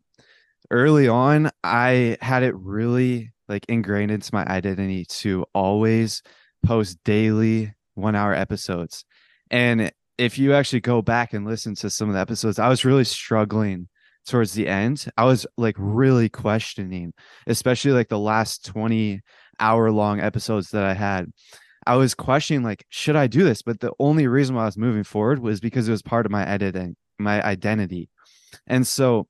Early 0.69 1.09
on, 1.09 1.51
I 1.61 2.17
had 2.21 2.43
it 2.43 2.55
really 2.55 3.33
like 3.49 3.65
ingrained 3.67 4.11
into 4.11 4.33
my 4.33 4.45
identity 4.45 5.03
to 5.09 5.45
always 5.53 6.23
post 6.65 6.99
daily 7.03 7.73
one 7.95 8.15
hour 8.15 8.33
episodes. 8.33 9.03
And 9.49 9.91
if 10.17 10.39
you 10.39 10.53
actually 10.53 10.79
go 10.79 11.01
back 11.01 11.33
and 11.33 11.45
listen 11.45 11.75
to 11.75 11.89
some 11.89 12.07
of 12.07 12.13
the 12.15 12.21
episodes, 12.21 12.59
I 12.59 12.69
was 12.69 12.85
really 12.85 13.03
struggling 13.03 13.89
towards 14.25 14.53
the 14.53 14.69
end. 14.69 15.05
I 15.17 15.25
was 15.25 15.45
like 15.57 15.75
really 15.77 16.29
questioning, 16.29 17.11
especially 17.45 17.91
like 17.91 18.07
the 18.07 18.17
last 18.17 18.65
20 18.67 19.19
hour 19.59 19.91
long 19.91 20.21
episodes 20.21 20.69
that 20.69 20.85
I 20.85 20.93
had. 20.93 21.25
I 21.85 21.95
was 21.95 22.13
questioning 22.13 22.63
like, 22.63 22.85
should 22.89 23.15
I 23.15 23.27
do 23.27 23.43
this? 23.43 23.61
But 23.61 23.79
the 23.79 23.93
only 23.99 24.27
reason 24.27 24.55
why 24.55 24.63
I 24.63 24.65
was 24.65 24.77
moving 24.77 25.03
forward 25.03 25.39
was 25.39 25.59
because 25.59 25.87
it 25.87 25.91
was 25.91 26.01
part 26.01 26.25
of 26.25 26.31
my 26.31 26.47
editing, 26.47 26.95
my 27.17 27.43
identity. 27.43 28.09
And 28.67 28.85
so 28.85 29.27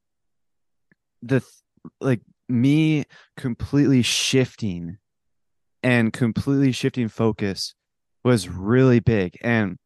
the 1.22 1.43
like 2.00 2.22
me 2.50 3.05
completely 3.38 4.01
shifting 4.01 4.98
and 5.84 6.13
completely 6.13 6.72
shifting 6.72 7.08
focus 7.08 7.74
was 8.24 8.48
really 8.48 9.00
big 9.00 9.38
and 9.41 9.77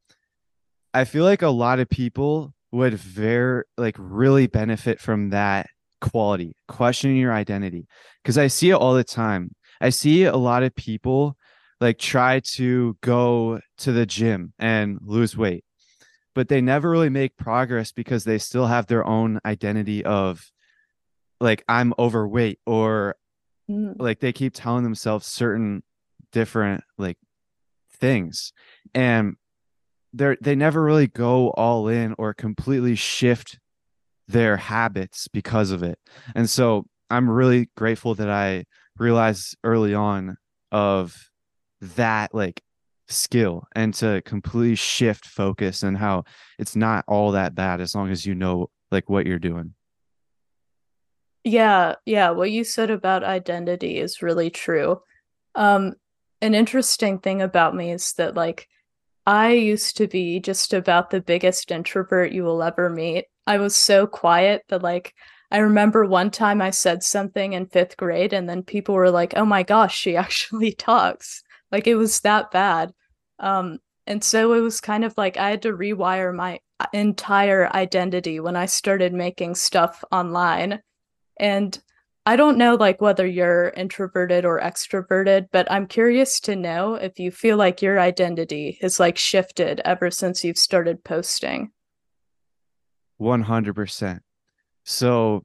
i 0.93 1.05
feel 1.05 1.23
like 1.23 1.41
a 1.41 1.49
lot 1.49 1.79
of 1.79 1.87
people 1.89 2.53
would 2.71 2.93
very 2.93 3.63
like 3.77 3.95
really 3.97 4.47
benefit 4.47 4.99
from 4.99 5.29
that 5.29 5.67
quality 6.01 6.55
questioning 6.67 7.17
your 7.17 7.31
identity 7.31 7.87
because 8.21 8.37
i 8.37 8.47
see 8.47 8.71
it 8.71 8.75
all 8.75 8.93
the 8.93 9.03
time 9.03 9.51
i 9.79 9.89
see 9.89 10.25
a 10.25 10.35
lot 10.35 10.63
of 10.63 10.75
people 10.75 11.37
like 11.81 11.97
try 11.97 12.39
to 12.39 12.97
go 13.01 13.59
to 13.77 13.91
the 13.91 14.05
gym 14.05 14.53
and 14.57 14.99
lose 15.01 15.35
weight. 15.35 15.63
But 16.33 16.49
they 16.49 16.61
never 16.61 16.89
really 16.89 17.09
make 17.09 17.37
progress 17.37 17.91
because 17.91 18.23
they 18.23 18.37
still 18.37 18.67
have 18.67 18.87
their 18.87 19.05
own 19.05 19.39
identity 19.45 20.03
of 20.03 20.51
like 21.39 21.63
I'm 21.67 21.93
overweight 21.97 22.59
or 22.65 23.15
mm. 23.69 23.95
like 23.97 24.19
they 24.19 24.33
keep 24.33 24.53
telling 24.53 24.83
themselves 24.83 25.27
certain 25.27 25.83
different 26.31 26.83
like 26.97 27.17
things. 27.91 28.51
And 28.93 29.35
they're 30.13 30.37
they 30.41 30.55
never 30.55 30.83
really 30.83 31.07
go 31.07 31.51
all 31.51 31.87
in 31.87 32.15
or 32.17 32.33
completely 32.33 32.95
shift 32.95 33.59
their 34.27 34.57
habits 34.57 35.27
because 35.27 35.71
of 35.71 35.83
it. 35.83 35.99
And 36.33 36.49
so 36.49 36.85
i'm 37.09 37.29
really 37.29 37.69
grateful 37.77 38.15
that 38.15 38.29
i 38.29 38.65
realized 38.97 39.55
early 39.63 39.93
on 39.93 40.37
of 40.71 41.29
that 41.95 42.33
like 42.33 42.61
skill 43.07 43.67
and 43.75 43.93
to 43.93 44.21
completely 44.23 44.75
shift 44.75 45.25
focus 45.25 45.83
and 45.83 45.97
how 45.97 46.23
it's 46.57 46.75
not 46.75 47.05
all 47.07 47.31
that 47.31 47.53
bad 47.53 47.79
as 47.79 47.93
long 47.93 48.09
as 48.09 48.25
you 48.25 48.33
know 48.33 48.69
like 48.91 49.09
what 49.09 49.27
you're 49.27 49.37
doing 49.37 49.73
yeah, 51.45 51.93
yeah, 52.07 52.31
what 52.31 52.49
you 52.49 52.63
said 52.63 52.89
about 52.89 53.23
identity 53.23 53.99
is 53.99 54.23
really 54.23 54.49
true. 54.49 55.01
Um, 55.53 55.93
an 56.41 56.55
interesting 56.55 57.19
thing 57.19 57.41
about 57.41 57.75
me 57.75 57.91
is 57.91 58.13
that 58.13 58.35
like 58.35 58.67
I 59.27 59.51
used 59.51 59.97
to 59.97 60.07
be 60.07 60.39
just 60.39 60.73
about 60.73 61.11
the 61.11 61.21
biggest 61.21 61.71
introvert 61.71 62.31
you 62.31 62.43
will 62.43 62.63
ever 62.63 62.89
meet. 62.89 63.25
I 63.45 63.59
was 63.59 63.75
so 63.75 64.07
quiet 64.07 64.63
that 64.69 64.81
like 64.81 65.13
I 65.51 65.59
remember 65.59 66.05
one 66.05 66.31
time 66.31 66.63
I 66.63 66.71
said 66.71 67.03
something 67.03 67.53
in 67.53 67.67
5th 67.67 67.95
grade 67.95 68.33
and 68.33 68.49
then 68.49 68.63
people 68.63 68.95
were 68.95 69.11
like, 69.11 69.33
"Oh 69.37 69.45
my 69.45 69.61
gosh, 69.61 69.95
she 69.95 70.15
actually 70.17 70.73
talks." 70.73 71.43
Like 71.71 71.87
it 71.87 71.95
was 71.95 72.21
that 72.21 72.51
bad. 72.51 72.93
Um 73.39 73.79
and 74.07 74.23
so 74.23 74.53
it 74.53 74.59
was 74.59 74.81
kind 74.81 75.03
of 75.03 75.17
like 75.17 75.37
I 75.37 75.49
had 75.49 75.63
to 75.63 75.73
rewire 75.73 76.33
my 76.33 76.59
uh, 76.79 76.85
entire 76.93 77.73
identity 77.73 78.39
when 78.39 78.55
I 78.55 78.67
started 78.67 79.13
making 79.13 79.55
stuff 79.55 80.03
online 80.11 80.81
and 81.39 81.79
I 82.27 82.35
don't 82.37 82.57
know 82.57 82.73
like 82.73 83.01
whether 83.01 83.25
you're 83.27 83.69
introverted 83.69 84.45
or 84.45 84.59
extroverted, 84.59 85.47
but 85.51 85.71
I'm 85.71 85.85
curious 85.85 86.39
to 86.41 86.55
know 86.55 86.95
if 86.95 87.19
you 87.19 87.29
feel 87.29 87.55
like 87.55 87.83
your 87.83 87.99
identity 87.99 88.79
has 88.81 88.99
like 88.99 89.17
shifted 89.17 89.79
ever 89.85 90.09
since 90.09 90.43
you've 90.43 90.57
started 90.57 91.03
posting. 91.03 91.71
100%. 93.21 94.19
So 94.85 95.43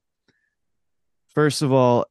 first 1.34 1.60
of 1.60 1.70
all, 1.70 2.06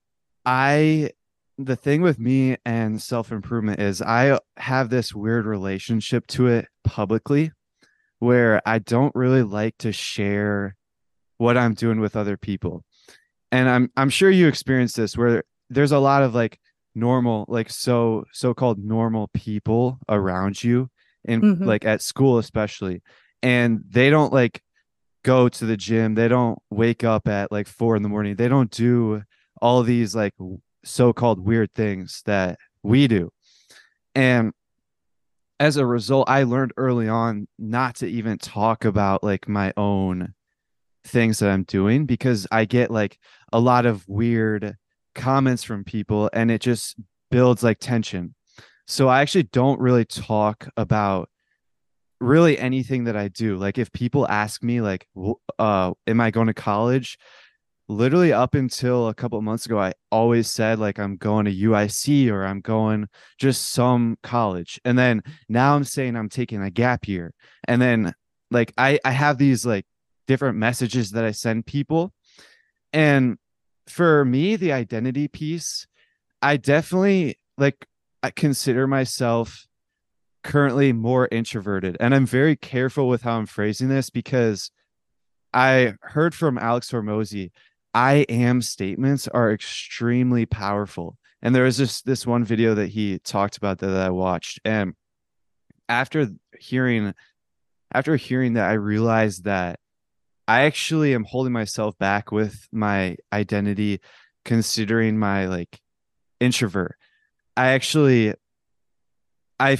I 0.45 1.11
the 1.59 1.75
thing 1.75 2.01
with 2.01 2.17
me 2.17 2.55
and 2.65 3.01
self-improvement 3.01 3.81
is 3.81 4.01
I 4.01 4.39
have 4.55 4.89
this 4.89 5.13
weird 5.13 5.45
relationship 5.45 6.25
to 6.27 6.47
it 6.47 6.67
publicly 6.85 7.51
where 8.19 8.61
I 8.65 8.79
don't 8.79 9.13
really 9.13 9.43
like 9.43 9.77
to 9.79 9.91
share 9.91 10.77
what 11.37 11.57
I'm 11.57 11.73
doing 11.73 11.99
with 11.99 12.15
other 12.15 12.37
people. 12.37 12.83
And 13.51 13.67
i'm 13.67 13.91
i'm 13.97 14.11
sure 14.11 14.29
you 14.29 14.47
experienced 14.47 14.95
this 14.95 15.17
where 15.17 15.43
there's 15.71 15.91
a 15.91 15.99
lot 15.99 16.21
of 16.21 16.35
like 16.35 16.59
normal 16.93 17.45
like 17.47 17.69
so 17.69 18.23
so-called 18.31 18.77
normal 18.77 19.27
people 19.33 19.97
around 20.07 20.63
you 20.63 20.87
and 21.25 21.41
mm-hmm. 21.41 21.63
like 21.63 21.83
at 21.83 22.01
school 22.01 22.37
especially. 22.37 23.01
And 23.41 23.83
they 23.89 24.09
don't 24.09 24.31
like 24.31 24.61
go 25.23 25.49
to 25.49 25.65
the 25.65 25.77
gym. 25.77 26.15
They 26.15 26.27
don't 26.27 26.59
wake 26.69 27.03
up 27.03 27.27
at 27.27 27.51
like 27.51 27.67
four 27.67 27.97
in 27.97 28.03
the 28.03 28.09
morning. 28.09 28.35
They 28.35 28.47
don't 28.47 28.71
do 28.71 29.23
all 29.61 29.83
these 29.83 30.15
like 30.15 30.33
so-called 30.83 31.39
weird 31.39 31.73
things 31.73 32.21
that 32.25 32.57
we 32.83 33.07
do 33.07 33.29
and 34.15 34.53
as 35.59 35.77
a 35.77 35.85
result 35.85 36.29
i 36.29 36.43
learned 36.43 36.73
early 36.77 37.07
on 37.07 37.47
not 37.57 37.95
to 37.95 38.07
even 38.07 38.37
talk 38.37 38.85
about 38.85 39.23
like 39.23 39.47
my 39.47 39.73
own 39.75 40.33
things 41.03 41.39
that 41.39 41.49
i'm 41.49 41.63
doing 41.63 42.05
because 42.05 42.47
i 42.51 42.65
get 42.65 42.91
like 42.91 43.17
a 43.51 43.59
lot 43.59 43.85
of 43.85 44.07
weird 44.07 44.75
comments 45.15 45.63
from 45.63 45.83
people 45.83 46.29
and 46.33 46.49
it 46.49 46.61
just 46.61 46.95
builds 47.31 47.63
like 47.63 47.79
tension. 47.79 48.35
So 48.87 49.07
I 49.07 49.21
actually 49.21 49.43
don't 49.43 49.79
really 49.79 50.05
talk 50.05 50.67
about 50.77 51.29
really 52.19 52.57
anything 52.57 53.05
that 53.05 53.15
I 53.15 53.27
do. 53.27 53.57
Like 53.57 53.77
if 53.77 53.91
people 53.91 54.27
ask 54.27 54.63
me 54.63 54.81
like 54.81 55.07
uh 55.57 55.93
am 56.07 56.21
I 56.21 56.31
going 56.31 56.47
to 56.47 56.53
college? 56.53 57.17
Literally 57.89 58.31
up 58.31 58.53
until 58.53 59.09
a 59.09 59.13
couple 59.13 59.41
months 59.41 59.65
ago 59.65 59.79
I 59.79 59.93
always 60.11 60.47
said 60.47 60.79
like 60.79 60.99
I'm 60.99 61.17
going 61.17 61.45
to 61.45 61.53
UIC 61.53 62.31
or 62.31 62.45
I'm 62.45 62.61
going 62.61 63.07
just 63.37 63.71
some 63.71 64.17
college. 64.23 64.79
And 64.85 64.97
then 64.97 65.23
now 65.49 65.75
I'm 65.75 65.83
saying 65.83 66.15
I'm 66.15 66.29
taking 66.29 66.61
a 66.61 66.69
gap 66.69 67.07
year. 67.07 67.33
And 67.67 67.81
then 67.81 68.13
like 68.51 68.73
I 68.77 68.99
I 69.03 69.11
have 69.11 69.37
these 69.37 69.65
like 69.65 69.85
different 70.27 70.57
messages 70.57 71.11
that 71.11 71.25
I 71.25 71.31
send 71.31 71.65
people 71.65 72.13
and 72.93 73.37
for 73.87 74.23
me, 74.23 74.55
the 74.55 74.71
identity 74.71 75.27
piece, 75.27 75.87
I 76.41 76.57
definitely 76.57 77.37
like 77.57 77.87
I 78.23 78.31
consider 78.31 78.87
myself 78.87 79.67
currently 80.43 80.93
more 80.93 81.27
introverted. 81.31 81.97
And 81.99 82.15
I'm 82.15 82.25
very 82.25 82.55
careful 82.55 83.07
with 83.09 83.23
how 83.23 83.37
I'm 83.37 83.45
phrasing 83.45 83.89
this 83.89 84.09
because 84.09 84.71
I 85.53 85.95
heard 86.01 86.35
from 86.35 86.57
Alex 86.57 86.91
Hormozi, 86.91 87.51
I 87.93 88.25
am 88.29 88.61
statements 88.61 89.27
are 89.27 89.51
extremely 89.51 90.45
powerful. 90.45 91.17
And 91.41 91.55
there 91.55 91.63
was 91.63 91.77
just 91.77 92.05
this 92.05 92.27
one 92.27 92.43
video 92.43 92.75
that 92.75 92.89
he 92.89 93.19
talked 93.19 93.57
about 93.57 93.79
that, 93.79 93.87
that 93.87 94.07
I 94.07 94.09
watched. 94.09 94.59
And 94.65 94.93
after 95.87 96.27
hearing 96.59 97.13
after 97.91 98.15
hearing 98.15 98.53
that, 98.53 98.69
I 98.69 98.73
realized 98.73 99.45
that 99.45 99.79
I 100.47 100.61
actually 100.61 101.13
am 101.15 101.23
holding 101.23 101.53
myself 101.53 101.97
back 101.97 102.31
with 102.31 102.67
my 102.71 103.17
identity 103.33 103.99
considering 104.45 105.17
my 105.17 105.47
like 105.47 105.79
introvert. 106.39 106.97
I 107.57 107.69
actually 107.69 108.33
I 109.59 109.77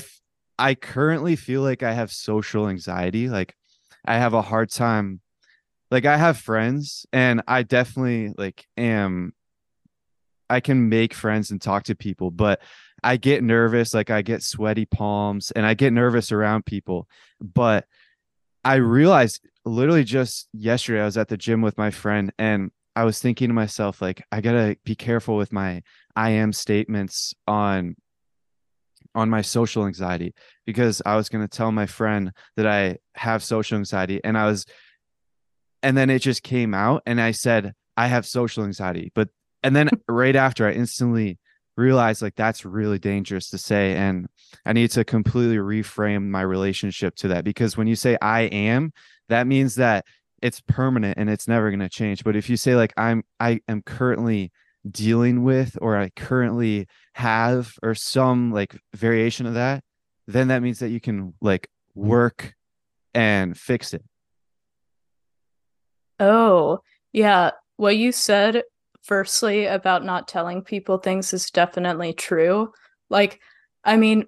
I 0.57 0.75
currently 0.75 1.35
feel 1.35 1.61
like 1.61 1.83
I 1.83 1.93
have 1.93 2.11
social 2.11 2.67
anxiety. 2.67 3.29
Like 3.29 3.55
I 4.05 4.17
have 4.17 4.33
a 4.33 4.41
hard 4.41 4.71
time 4.71 5.21
like 5.91 6.05
I 6.05 6.17
have 6.17 6.37
friends 6.37 7.05
and 7.11 7.41
I 7.47 7.63
definitely 7.63 8.33
like 8.37 8.65
am 8.77 9.33
I 10.49 10.59
can 10.59 10.89
make 10.89 11.13
friends 11.13 11.51
and 11.51 11.61
talk 11.61 11.83
to 11.83 11.95
people, 11.95 12.31
but 12.31 12.59
I 13.03 13.17
get 13.17 13.43
nervous, 13.43 13.93
like 13.93 14.09
I 14.09 14.21
get 14.21 14.41
sweaty 14.43 14.85
palms 14.85 15.51
and 15.51 15.65
I 15.65 15.73
get 15.75 15.93
nervous 15.93 16.31
around 16.31 16.65
people. 16.65 17.07
But 17.39 17.85
I 18.63 18.75
realized 18.75 19.47
literally 19.63 20.03
just 20.03 20.47
yesterday 20.53 21.01
I 21.01 21.05
was 21.05 21.17
at 21.17 21.27
the 21.27 21.37
gym 21.37 21.61
with 21.61 21.77
my 21.77 21.91
friend 21.91 22.31
and 22.37 22.71
I 22.95 23.03
was 23.03 23.19
thinking 23.21 23.49
to 23.49 23.53
myself 23.53 24.01
like 24.01 24.23
I 24.31 24.41
got 24.41 24.53
to 24.53 24.75
be 24.83 24.95
careful 24.95 25.37
with 25.37 25.53
my 25.53 25.83
I 26.15 26.31
am 26.31 26.51
statements 26.51 27.33
on 27.47 27.95
on 29.15 29.29
my 29.29 29.41
social 29.41 29.85
anxiety 29.85 30.33
because 30.65 31.01
I 31.05 31.15
was 31.15 31.29
going 31.29 31.47
to 31.47 31.57
tell 31.57 31.71
my 31.71 31.85
friend 31.85 32.31
that 32.57 32.67
I 32.67 32.97
have 33.15 33.43
social 33.43 33.77
anxiety 33.77 34.19
and 34.23 34.37
I 34.37 34.45
was 34.45 34.65
and 35.83 35.97
then 35.97 36.09
it 36.09 36.19
just 36.19 36.43
came 36.43 36.73
out 36.73 37.03
and 37.05 37.19
I 37.19 37.31
said 37.31 37.73
I 37.97 38.07
have 38.07 38.25
social 38.25 38.63
anxiety 38.63 39.11
but 39.13 39.29
and 39.63 39.75
then 39.75 39.89
right 40.07 40.35
after 40.35 40.67
I 40.67 40.73
instantly 40.73 41.37
realized 41.77 42.21
like 42.21 42.35
that's 42.35 42.65
really 42.65 42.99
dangerous 42.99 43.49
to 43.49 43.57
say 43.57 43.95
and 43.95 44.27
I 44.65 44.73
need 44.73 44.91
to 44.91 45.05
completely 45.05 45.57
reframe 45.57 46.27
my 46.27 46.41
relationship 46.41 47.15
to 47.17 47.29
that 47.29 47.43
because 47.43 47.77
when 47.77 47.87
you 47.87 47.95
say 47.95 48.17
I 48.21 48.41
am 48.41 48.91
that 49.29 49.47
means 49.47 49.75
that 49.75 50.05
it's 50.41 50.61
permanent 50.61 51.17
and 51.17 51.29
it's 51.29 51.47
never 51.47 51.69
going 51.69 51.79
to 51.79 51.89
change 51.89 52.23
but 52.23 52.35
if 52.35 52.49
you 52.49 52.57
say 52.57 52.75
like 52.75 52.93
I'm 52.97 53.23
I 53.39 53.61
am 53.67 53.81
currently 53.81 54.51
dealing 54.89 55.43
with 55.43 55.77
or 55.81 55.97
I 55.97 56.09
currently 56.09 56.87
have 57.13 57.73
or 57.83 57.95
some 57.95 58.51
like 58.51 58.79
variation 58.93 59.45
of 59.45 59.55
that, 59.55 59.83
then 60.27 60.49
that 60.49 60.61
means 60.61 60.79
that 60.79 60.89
you 60.89 60.99
can 60.99 61.33
like 61.41 61.69
work 61.95 62.55
and 63.13 63.57
fix 63.57 63.93
it. 63.93 64.03
Oh, 66.19 66.79
yeah. 67.11 67.51
What 67.77 67.97
you 67.97 68.11
said 68.11 68.63
firstly 69.03 69.65
about 69.65 70.03
not 70.03 70.27
telling 70.27 70.61
people 70.63 70.97
things 70.97 71.33
is 71.33 71.49
definitely 71.49 72.13
true. 72.13 72.71
Like, 73.09 73.39
I 73.83 73.97
mean, 73.97 74.25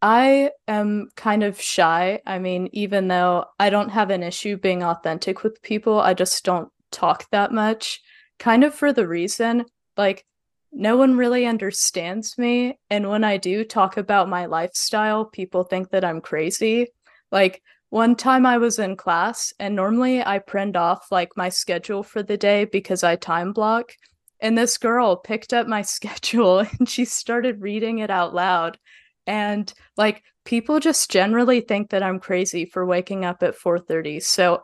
I 0.00 0.50
am 0.68 1.08
kind 1.16 1.42
of 1.42 1.60
shy. 1.60 2.20
I 2.26 2.38
mean, 2.38 2.68
even 2.72 3.08
though 3.08 3.46
I 3.58 3.70
don't 3.70 3.90
have 3.90 4.10
an 4.10 4.22
issue 4.22 4.56
being 4.56 4.82
authentic 4.82 5.42
with 5.42 5.62
people, 5.62 6.00
I 6.00 6.14
just 6.14 6.44
don't 6.44 6.68
talk 6.90 7.30
that 7.30 7.52
much. 7.52 8.00
Kind 8.38 8.64
of 8.64 8.74
for 8.74 8.92
the 8.92 9.06
reason 9.06 9.64
like 9.96 10.24
no 10.72 10.96
one 10.96 11.16
really 11.16 11.46
understands 11.46 12.38
me 12.38 12.78
and 12.90 13.08
when 13.08 13.24
i 13.24 13.36
do 13.36 13.64
talk 13.64 13.96
about 13.96 14.28
my 14.28 14.46
lifestyle 14.46 15.24
people 15.24 15.64
think 15.64 15.90
that 15.90 16.04
i'm 16.04 16.20
crazy 16.20 16.88
like 17.30 17.62
one 17.92 18.16
time 18.16 18.46
i 18.46 18.56
was 18.56 18.78
in 18.78 18.96
class 18.96 19.52
and 19.58 19.76
normally 19.76 20.24
i 20.24 20.38
print 20.38 20.76
off 20.76 21.06
like 21.10 21.36
my 21.36 21.48
schedule 21.48 22.02
for 22.02 22.22
the 22.22 22.36
day 22.36 22.64
because 22.64 23.04
i 23.04 23.14
time 23.16 23.52
block 23.52 23.92
and 24.40 24.56
this 24.56 24.78
girl 24.78 25.16
picked 25.16 25.52
up 25.52 25.66
my 25.66 25.82
schedule 25.96 26.60
and 26.60 26.88
she 26.88 27.04
started 27.04 27.60
reading 27.60 27.98
it 27.98 28.10
out 28.10 28.34
loud 28.34 28.78
and 29.26 29.72
like 29.96 30.22
people 30.44 30.80
just 30.80 31.10
generally 31.10 31.60
think 31.60 31.90
that 31.90 32.02
i'm 32.02 32.18
crazy 32.18 32.64
for 32.64 32.86
waking 32.86 33.24
up 33.24 33.42
at 33.42 33.58
4:30 33.58 34.22
so 34.22 34.62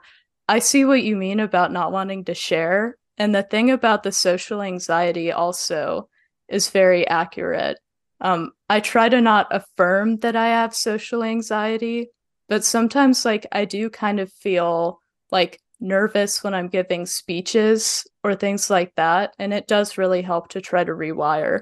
i 0.49 0.59
see 0.59 0.85
what 0.85 1.03
you 1.03 1.15
mean 1.15 1.39
about 1.39 1.71
not 1.71 1.93
wanting 1.93 2.25
to 2.25 2.35
share 2.35 2.97
and 3.19 3.35
the 3.35 3.43
thing 3.43 3.71
about 3.71 4.05
the 4.05 4.13
social 4.13 4.63
anxiety 4.63 5.33
also 5.33 6.09
is 6.49 6.71
very 6.71 7.07
accurate. 7.07 7.79
Um, 8.21 8.53
I 8.69 8.81
try 8.81 9.09
to 9.09 9.21
not 9.21 9.49
affirm 9.51 10.19
that 10.19 10.37
I 10.37 10.49
have 10.49 10.75
social 10.75 11.23
anxiety, 11.23 12.11
but 12.49 12.65
sometimes, 12.65 13.25
like, 13.25 13.47
I 13.53 13.65
do 13.65 13.91
kind 13.91 14.21
of 14.21 14.33
feel 14.33 15.01
like 15.31 15.61
nervous 15.81 16.43
when 16.43 16.55
I'm 16.55 16.69
giving 16.69 17.07
speeches 17.07 18.07
or 18.25 18.35
things 18.35 18.71
like 18.71 18.95
that. 18.97 19.35
And 19.39 19.53
it 19.53 19.69
does 19.69 19.99
really 19.99 20.23
help 20.23 20.49
to 20.49 20.61
try 20.61 20.83
to 20.85 20.93
rewire. 20.93 21.61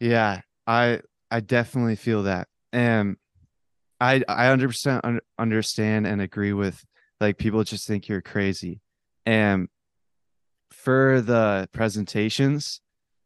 Yeah, 0.00 0.40
I 0.66 1.00
I 1.30 1.40
definitely 1.40 1.96
feel 1.96 2.24
that. 2.24 2.48
And 2.72 3.16
I 4.00 4.22
I 4.28 4.48
100% 4.48 5.00
un- 5.04 5.20
understand 5.38 6.06
and 6.06 6.20
agree 6.20 6.52
with 6.52 6.84
like 7.20 7.38
people 7.38 7.62
just 7.64 7.86
think 7.86 8.08
you're 8.08 8.22
crazy. 8.22 8.80
And 9.26 9.68
for 10.72 11.20
the 11.20 11.68
presentations, 11.72 12.80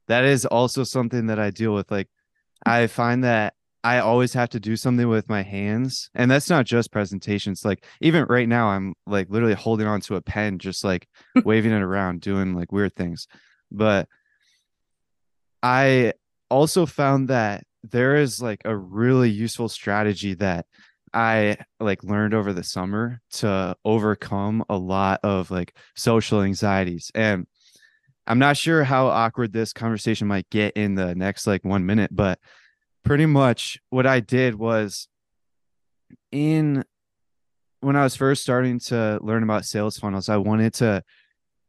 that 0.07 0.25
is 0.25 0.47
also 0.47 0.85
something 0.85 1.27
that 1.27 1.39
I 1.39 1.51
deal 1.51 1.75
with. 1.75 1.91
Like, 1.91 2.09
I 2.65 2.87
find 2.87 3.25
that 3.25 3.55
I 3.85 4.01
always 4.01 4.33
have 4.35 4.49
to 4.51 4.61
do 4.61 4.77
something 4.77 5.09
with 5.09 5.29
my 5.29 5.43
hands. 5.43 6.11
And 6.15 6.31
that's 6.31 6.51
not 6.51 6.67
just 6.67 6.93
presentations. 6.93 7.65
Like, 7.65 7.85
even 8.01 8.25
right 8.25 8.49
now, 8.49 8.69
I'm 8.69 8.95
like 9.07 9.31
literally 9.31 9.55
holding 9.55 9.87
on 9.87 10.01
to 10.03 10.17
a 10.17 10.23
pen, 10.23 10.59
just 10.59 10.85
like 10.85 11.09
waving 11.45 11.73
it 11.73 11.83
around, 11.83 12.21
doing 12.21 12.55
like 12.55 12.73
weird 12.73 12.95
things. 12.95 13.29
But 13.71 14.09
I 15.63 16.15
also 16.51 16.87
found 16.87 17.29
that 17.29 17.65
there 17.83 18.17
is 18.17 18.43
like 18.43 18.63
a 18.65 18.77
really 18.77 19.31
useful 19.31 19.69
strategy 19.69 20.35
that 20.35 20.67
I 21.13 21.57
like 21.81 22.05
learned 22.05 22.35
over 22.35 22.53
the 22.53 22.65
summer 22.65 23.21
to 23.33 23.77
overcome 23.85 24.65
a 24.69 24.77
lot 24.77 25.21
of 25.23 25.51
like 25.51 25.77
social 25.97 26.43
anxieties. 26.43 27.11
And 27.15 27.47
I'm 28.27 28.39
not 28.39 28.57
sure 28.57 28.85
how 28.85 29.07
awkward 29.07 29.53
this 29.53 29.73
conversation 29.73 30.29
might 30.29 30.51
get 30.51 30.77
in 30.77 30.95
the 30.95 31.15
next 31.15 31.47
like 31.47 31.65
one 31.65 31.87
minute, 31.87 32.11
but 32.15 32.39
pretty 33.09 33.25
much 33.25 33.81
what 33.89 34.07
I 34.07 34.21
did 34.21 34.55
was 34.55 35.09
in 36.31 36.85
when 37.81 37.97
I 37.97 38.03
was 38.03 38.15
first 38.15 38.43
starting 38.43 38.79
to 38.81 39.19
learn 39.23 39.43
about 39.43 39.65
sales 39.65 39.99
funnels, 39.99 40.29
I 40.29 40.37
wanted 40.37 40.75
to 40.75 41.03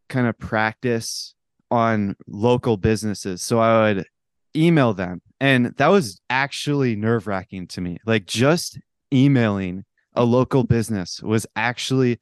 kind 0.09 0.27
of 0.27 0.37
practice 0.37 1.33
on 1.71 2.17
local 2.27 2.75
businesses. 2.75 3.41
So 3.41 3.59
I 3.59 3.93
would 3.93 4.05
email 4.53 4.93
them. 4.93 5.21
And 5.39 5.67
that 5.77 5.87
was 5.87 6.19
actually 6.29 6.97
nerve 6.97 7.25
wracking 7.25 7.67
to 7.67 7.79
me. 7.79 7.99
Like 8.05 8.25
just 8.25 8.77
emailing 9.13 9.85
a 10.15 10.25
local 10.25 10.65
business 10.65 11.23
was 11.23 11.47
actually 11.55 12.19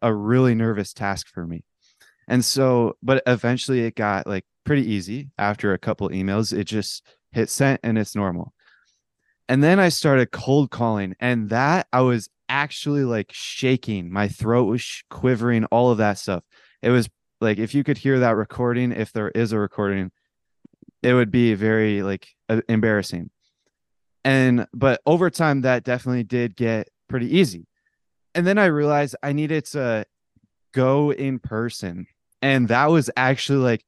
a 0.00 0.14
really 0.14 0.54
nervous 0.54 0.92
task 0.92 1.26
for 1.26 1.44
me. 1.44 1.64
And 2.28 2.44
so, 2.44 2.96
but 3.02 3.20
eventually 3.26 3.80
it 3.80 3.96
got 3.96 4.28
like 4.28 4.44
pretty 4.64 4.88
easy 4.88 5.30
after 5.38 5.72
a 5.72 5.78
couple 5.78 6.08
emails. 6.10 6.56
It 6.56 6.64
just 6.64 7.04
hit 7.32 7.50
sent 7.50 7.80
and 7.82 7.98
it's 7.98 8.14
normal. 8.14 8.52
And 9.50 9.62
then 9.62 9.78
I 9.78 9.90
started 9.90 10.30
cold 10.30 10.70
calling, 10.70 11.14
and 11.20 11.50
that 11.50 11.88
I 11.92 12.00
was 12.00 12.30
actually 12.48 13.04
like 13.04 13.30
shaking. 13.32 14.10
My 14.10 14.28
throat 14.28 14.64
was 14.64 15.02
quivering, 15.10 15.64
all 15.66 15.90
of 15.90 15.98
that 15.98 16.18
stuff. 16.18 16.44
It 16.80 16.90
was 16.90 17.10
like 17.40 17.58
if 17.58 17.74
you 17.74 17.84
could 17.84 17.98
hear 17.98 18.20
that 18.20 18.36
recording, 18.36 18.92
if 18.92 19.12
there 19.12 19.28
is 19.28 19.52
a 19.52 19.58
recording, 19.58 20.12
it 21.02 21.14
would 21.14 21.30
be 21.30 21.54
very 21.54 22.02
like 22.02 22.28
embarrassing 22.68 23.30
and 24.24 24.66
but 24.72 25.00
over 25.06 25.30
time 25.30 25.62
that 25.62 25.84
definitely 25.84 26.24
did 26.24 26.56
get 26.56 26.88
pretty 27.08 27.38
easy 27.38 27.66
and 28.34 28.46
then 28.46 28.58
i 28.58 28.66
realized 28.66 29.16
i 29.22 29.32
needed 29.32 29.64
to 29.64 30.04
go 30.72 31.12
in 31.12 31.38
person 31.38 32.06
and 32.42 32.68
that 32.68 32.86
was 32.86 33.10
actually 33.16 33.58
like 33.58 33.84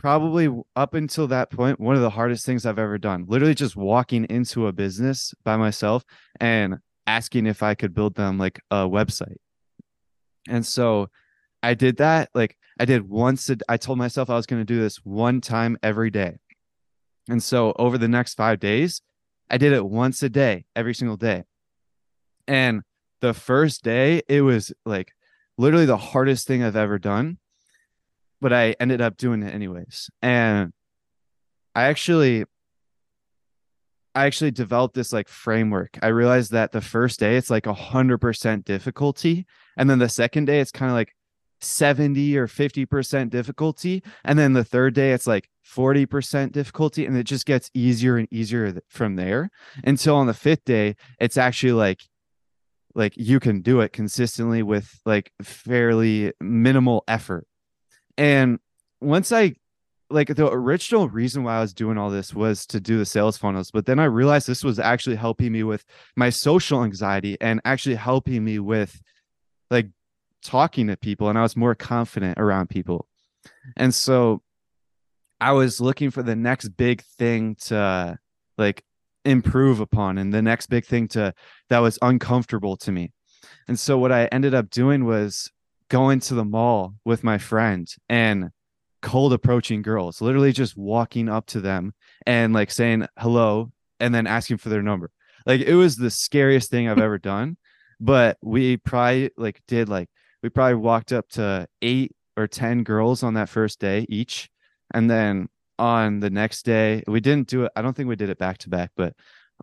probably 0.00 0.48
up 0.76 0.94
until 0.94 1.26
that 1.28 1.50
point 1.50 1.78
one 1.78 1.94
of 1.94 2.00
the 2.00 2.10
hardest 2.10 2.46
things 2.46 2.64
i've 2.64 2.78
ever 2.78 2.98
done 2.98 3.24
literally 3.28 3.54
just 3.54 3.76
walking 3.76 4.24
into 4.24 4.66
a 4.66 4.72
business 4.72 5.34
by 5.44 5.56
myself 5.56 6.04
and 6.40 6.78
asking 7.06 7.46
if 7.46 7.62
i 7.62 7.74
could 7.74 7.94
build 7.94 8.14
them 8.14 8.38
like 8.38 8.60
a 8.70 8.88
website 8.88 9.36
and 10.48 10.64
so 10.64 11.08
i 11.62 11.74
did 11.74 11.98
that 11.98 12.30
like 12.34 12.56
i 12.78 12.84
did 12.84 13.08
once 13.08 13.50
a, 13.50 13.56
i 13.68 13.76
told 13.76 13.98
myself 13.98 14.30
i 14.30 14.36
was 14.36 14.46
going 14.46 14.60
to 14.60 14.64
do 14.64 14.80
this 14.80 14.96
one 15.04 15.40
time 15.40 15.76
every 15.82 16.10
day 16.10 16.38
and 17.28 17.42
so 17.42 17.74
over 17.78 17.98
the 17.98 18.08
next 18.08 18.34
five 18.34 18.58
days 18.58 19.02
I 19.50 19.58
did 19.58 19.72
it 19.72 19.84
once 19.84 20.22
a 20.22 20.28
day, 20.28 20.64
every 20.76 20.94
single 20.94 21.16
day. 21.16 21.42
And 22.46 22.82
the 23.20 23.34
first 23.34 23.82
day, 23.82 24.22
it 24.28 24.42
was 24.42 24.72
like 24.86 25.12
literally 25.58 25.86
the 25.86 25.96
hardest 25.96 26.46
thing 26.46 26.62
I've 26.62 26.76
ever 26.76 26.98
done. 26.98 27.38
But 28.40 28.52
I 28.52 28.74
ended 28.80 29.00
up 29.00 29.16
doing 29.16 29.42
it 29.42 29.54
anyways. 29.54 30.10
And 30.22 30.72
I 31.74 31.84
actually 31.84 32.44
I 34.14 34.26
actually 34.26 34.50
developed 34.50 34.94
this 34.94 35.12
like 35.12 35.28
framework. 35.28 35.98
I 36.02 36.08
realized 36.08 36.50
that 36.52 36.72
the 36.72 36.80
first 36.80 37.20
day 37.20 37.36
it's 37.36 37.50
like 37.50 37.66
a 37.66 37.74
hundred 37.74 38.18
percent 38.18 38.64
difficulty. 38.64 39.46
And 39.76 39.88
then 39.88 39.98
the 39.98 40.08
second 40.08 40.46
day 40.46 40.60
it's 40.60 40.72
kind 40.72 40.90
of 40.90 40.96
like 40.96 41.14
70 41.60 42.36
or 42.36 42.46
50% 42.46 43.30
difficulty. 43.30 44.02
And 44.24 44.38
then 44.38 44.52
the 44.52 44.64
third 44.64 44.94
day, 44.94 45.12
it's 45.12 45.26
like 45.26 45.48
40% 45.66 46.52
difficulty. 46.52 47.06
And 47.06 47.16
it 47.16 47.24
just 47.24 47.46
gets 47.46 47.70
easier 47.74 48.16
and 48.16 48.28
easier 48.30 48.80
from 48.88 49.16
there 49.16 49.50
until 49.84 50.16
on 50.16 50.26
the 50.26 50.34
fifth 50.34 50.64
day, 50.64 50.96
it's 51.18 51.36
actually 51.36 51.72
like, 51.72 52.02
like 52.94 53.14
you 53.16 53.38
can 53.38 53.60
do 53.62 53.80
it 53.80 53.92
consistently 53.92 54.62
with 54.62 55.00
like 55.04 55.32
fairly 55.42 56.32
minimal 56.40 57.04
effort. 57.06 57.46
And 58.20 58.58
once 59.00 59.32
I 59.32 59.54
like 60.10 60.28
the 60.28 60.46
original 60.46 61.08
reason 61.08 61.42
why 61.42 61.56
I 61.56 61.60
was 61.62 61.72
doing 61.72 61.96
all 61.96 62.10
this 62.10 62.34
was 62.34 62.66
to 62.66 62.78
do 62.78 62.98
the 62.98 63.06
sales 63.06 63.38
funnels, 63.38 63.70
but 63.70 63.86
then 63.86 63.98
I 63.98 64.04
realized 64.04 64.46
this 64.46 64.62
was 64.62 64.78
actually 64.78 65.16
helping 65.16 65.52
me 65.52 65.62
with 65.62 65.86
my 66.16 66.28
social 66.28 66.84
anxiety 66.84 67.38
and 67.40 67.62
actually 67.64 67.94
helping 67.94 68.44
me 68.44 68.58
with 68.58 69.00
like 69.70 69.88
talking 70.42 70.88
to 70.88 70.98
people 70.98 71.30
and 71.30 71.38
I 71.38 71.42
was 71.42 71.56
more 71.56 71.74
confident 71.74 72.38
around 72.38 72.68
people. 72.68 73.08
And 73.78 73.94
so 73.94 74.42
I 75.40 75.52
was 75.52 75.80
looking 75.80 76.10
for 76.10 76.22
the 76.22 76.36
next 76.36 76.68
big 76.76 77.00
thing 77.02 77.54
to 77.68 78.18
like 78.58 78.84
improve 79.24 79.80
upon 79.80 80.18
and 80.18 80.30
the 80.30 80.42
next 80.42 80.66
big 80.66 80.84
thing 80.84 81.08
to 81.08 81.32
that 81.70 81.78
was 81.78 81.98
uncomfortable 82.02 82.76
to 82.78 82.92
me. 82.92 83.12
And 83.66 83.80
so 83.80 83.96
what 83.96 84.12
I 84.12 84.26
ended 84.26 84.52
up 84.52 84.68
doing 84.68 85.06
was 85.06 85.50
going 85.90 86.20
to 86.20 86.34
the 86.34 86.44
mall 86.44 86.94
with 87.04 87.22
my 87.22 87.36
friend 87.36 87.86
and 88.08 88.50
cold 89.02 89.32
approaching 89.32 89.82
girls, 89.82 90.22
literally 90.22 90.52
just 90.52 90.76
walking 90.76 91.28
up 91.28 91.46
to 91.46 91.60
them 91.60 91.92
and 92.26 92.54
like 92.54 92.70
saying 92.70 93.06
hello 93.18 93.70
and 93.98 94.14
then 94.14 94.26
asking 94.26 94.56
for 94.56 94.70
their 94.70 94.82
number. 94.82 95.10
Like 95.44 95.60
it 95.60 95.74
was 95.74 95.96
the 95.96 96.10
scariest 96.10 96.70
thing 96.70 96.88
I've 96.88 96.98
ever 96.98 97.18
done. 97.18 97.56
But 97.98 98.38
we 98.42 98.78
probably 98.78 99.30
like 99.36 99.60
did 99.68 99.90
like 99.90 100.08
we 100.42 100.48
probably 100.48 100.76
walked 100.76 101.12
up 101.12 101.28
to 101.30 101.66
eight 101.82 102.12
or 102.36 102.46
10 102.46 102.82
girls 102.82 103.22
on 103.22 103.34
that 103.34 103.50
first 103.50 103.78
day 103.78 104.06
each. 104.08 104.48
And 104.94 105.10
then 105.10 105.48
on 105.78 106.20
the 106.20 106.30
next 106.30 106.64
day, 106.64 107.02
we 107.06 107.20
didn't 107.20 107.48
do 107.48 107.64
it. 107.64 107.72
I 107.76 107.82
don't 107.82 107.94
think 107.94 108.08
we 108.08 108.16
did 108.16 108.30
it 108.30 108.38
back 108.38 108.58
to 108.58 108.70
back, 108.70 108.90
but 108.96 109.14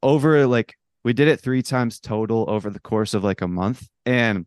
over 0.04 0.46
like 0.46 0.76
we 1.04 1.14
did 1.14 1.28
it 1.28 1.40
three 1.40 1.64
times 1.64 2.00
total 2.00 2.46
over 2.48 2.70
the 2.70 2.80
course 2.80 3.14
of 3.14 3.24
like 3.24 3.42
a 3.42 3.48
month. 3.48 3.88
And 4.06 4.46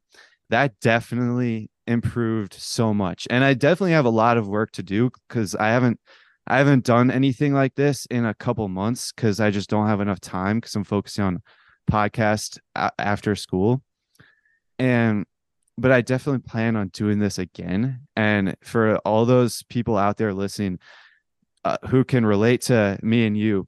that 0.51 0.79
definitely 0.81 1.71
improved 1.87 2.55
so 2.55 2.95
much. 2.95 3.27
And 3.31 3.45
I 3.45 3.55
definitely 3.55 3.93
have 3.93 4.05
a 4.05 4.11
lot 4.11 4.37
of 4.37 4.49
work 4.49 4.71
to 4.73 4.83
do 4.83 5.11
because 5.29 5.55
I 5.55 5.69
haven't 5.69 5.99
I 6.47 6.59
haven't 6.59 6.85
done 6.85 7.11
anything 7.11 7.53
like 7.55 7.75
this 7.75 8.07
in 8.07 8.25
a 8.25 8.35
couple 8.35 8.67
months 8.69 9.13
because 9.13 9.41
I 9.41 9.51
just 9.51 9.71
don't 9.71 9.87
have 9.87 10.01
enough 10.01 10.21
time 10.21 10.59
because 10.59 10.75
I'm 10.75 10.85
focusing 10.85 11.25
on 11.25 11.43
podcast 11.91 12.59
a- 12.75 12.93
after 12.99 13.35
school. 13.35 13.83
And 14.79 15.27
but 15.79 15.93
I 15.93 16.01
definitely 16.01 16.43
plan 16.43 16.77
on 16.77 16.89
doing 16.89 17.19
this 17.21 17.39
again. 17.39 18.07
And 18.17 18.57
for 18.63 18.99
all 18.99 19.25
those 19.25 19.63
people 19.65 19.97
out 19.97 20.17
there 20.17 20.35
listening 20.35 20.79
uh, 21.65 21.79
who 21.89 22.05
can 22.05 22.27
relate 22.27 22.63
to 22.63 22.99
me 23.03 23.27
and 23.27 23.37
you, 23.37 23.67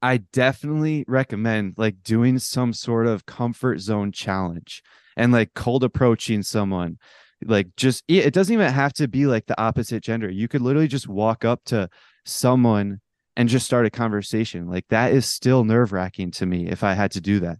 I 0.00 0.18
definitely 0.18 1.04
recommend 1.06 1.74
like 1.76 2.02
doing 2.02 2.38
some 2.38 2.72
sort 2.72 3.06
of 3.06 3.26
comfort 3.26 3.80
zone 3.80 4.10
challenge 4.12 4.82
and 5.16 5.32
like 5.32 5.54
cold 5.54 5.84
approaching 5.84 6.42
someone. 6.42 6.98
Like 7.44 7.74
just 7.76 8.04
it 8.06 8.32
doesn't 8.32 8.52
even 8.52 8.72
have 8.72 8.92
to 8.94 9.08
be 9.08 9.26
like 9.26 9.46
the 9.46 9.60
opposite 9.60 10.02
gender. 10.02 10.30
You 10.30 10.48
could 10.48 10.62
literally 10.62 10.88
just 10.88 11.08
walk 11.08 11.44
up 11.44 11.64
to 11.66 11.88
someone 12.24 13.00
and 13.36 13.48
just 13.48 13.66
start 13.66 13.86
a 13.86 13.90
conversation. 13.90 14.68
Like 14.68 14.86
that 14.88 15.12
is 15.12 15.26
still 15.26 15.64
nerve 15.64 15.92
wracking 15.92 16.30
to 16.32 16.46
me 16.46 16.68
if 16.68 16.84
I 16.84 16.94
had 16.94 17.12
to 17.12 17.20
do 17.20 17.40
that. 17.40 17.58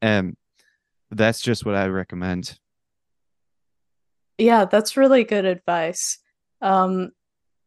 And 0.00 0.36
that's 1.10 1.40
just 1.40 1.66
what 1.66 1.74
I 1.74 1.86
recommend. 1.88 2.58
Yeah, 4.38 4.66
that's 4.66 4.96
really 4.96 5.24
good 5.24 5.44
advice. 5.44 6.18
Um, 6.62 7.10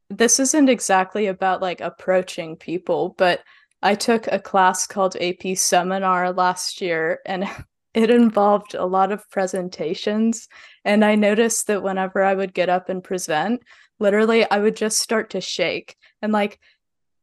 this 0.10 0.40
isn't 0.40 0.70
exactly 0.70 1.28
about 1.28 1.62
like 1.62 1.82
approaching 1.82 2.56
people, 2.56 3.16
but 3.18 3.42
I 3.82 3.96
took 3.96 4.28
a 4.28 4.40
class 4.40 4.86
called 4.88 5.18
AP 5.18 5.58
Seminar 5.58 6.32
last 6.32 6.82
year 6.82 7.20
and 7.26 7.46
it 7.94 8.10
involved 8.10 8.74
a 8.74 8.86
lot 8.86 9.12
of 9.12 9.30
presentations. 9.30 10.48
And 10.86 11.04
I 11.04 11.16
noticed 11.16 11.68
that 11.68 11.84
whenever 11.84 12.24
I 12.24 12.34
would 12.34 12.54
get 12.54 12.70
up 12.70 12.90
and 12.90 13.04
present, 13.04 13.64
literally 14.00 14.50
I 14.50 14.60
would 14.60 14.76
just 14.76 15.00
start 15.00 15.32
to 15.32 15.42
shake. 15.42 15.96
And 16.22 16.32
like 16.32 16.60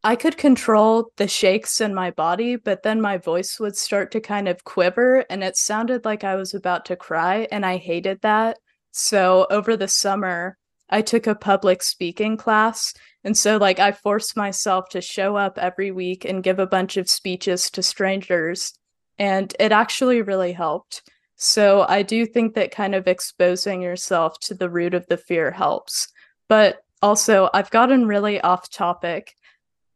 I 0.05 0.15
could 0.15 0.37
control 0.37 1.11
the 1.17 1.27
shakes 1.27 1.81
in 1.81 1.95
my 1.95 2.11
body, 2.13 2.57
but 2.57 2.83
then 2.83 3.01
my 3.01 3.19
voice 3.19 3.59
would 3.59 3.77
start 3.77 4.13
to 4.13 4.21
kind 4.21 4.49
of 4.49 4.65
quiver 4.65 5.25
and 5.29 5.43
it 5.43 5.57
sounded 5.57 6.05
like 6.05 6.23
I 6.23 6.37
was 6.37 6.55
about 6.55 6.85
to 6.87 6.97
cry. 6.97 7.49
And 7.51 7.67
I 7.67 7.79
hated 7.79 8.21
that. 8.23 8.59
So 8.93 9.47
over 9.51 9.77
the 9.77 9.89
summer, 9.89 10.57
I 10.91 11.03
took 11.03 11.27
a 11.27 11.35
public 11.35 11.83
speaking 11.83 12.37
class. 12.37 12.95
And 13.25 13.37
so, 13.37 13.57
like, 13.57 13.79
I 13.79 13.93
forced 13.93 14.37
myself 14.37 14.89
to 14.91 15.01
show 15.01 15.37
up 15.37 15.59
every 15.59 15.91
week 15.91 16.25
and 16.25 16.43
give 16.43 16.59
a 16.59 16.67
bunch 16.67 16.97
of 16.97 17.11
speeches 17.11 17.71
to 17.73 17.83
strangers. 17.83 18.73
And 19.19 19.55
it 19.59 19.73
actually 19.73 20.23
really 20.23 20.53
helped. 20.53 21.03
So, 21.37 21.87
I 21.89 22.03
do 22.03 22.27
think 22.27 22.55
that 22.55 22.73
kind 22.73 22.95
of 22.95 23.07
exposing 23.07 23.81
yourself 23.81 24.39
to 24.41 24.55
the 24.55 24.69
root 24.69 24.95
of 24.95 25.07
the 25.07 25.17
fear 25.17 25.51
helps. 25.53 26.09
But 26.49 26.83
also, 27.01 27.49
I've 27.55 27.71
gotten 27.71 28.07
really 28.07 28.41
off 28.41 28.71
topic. 28.71 29.35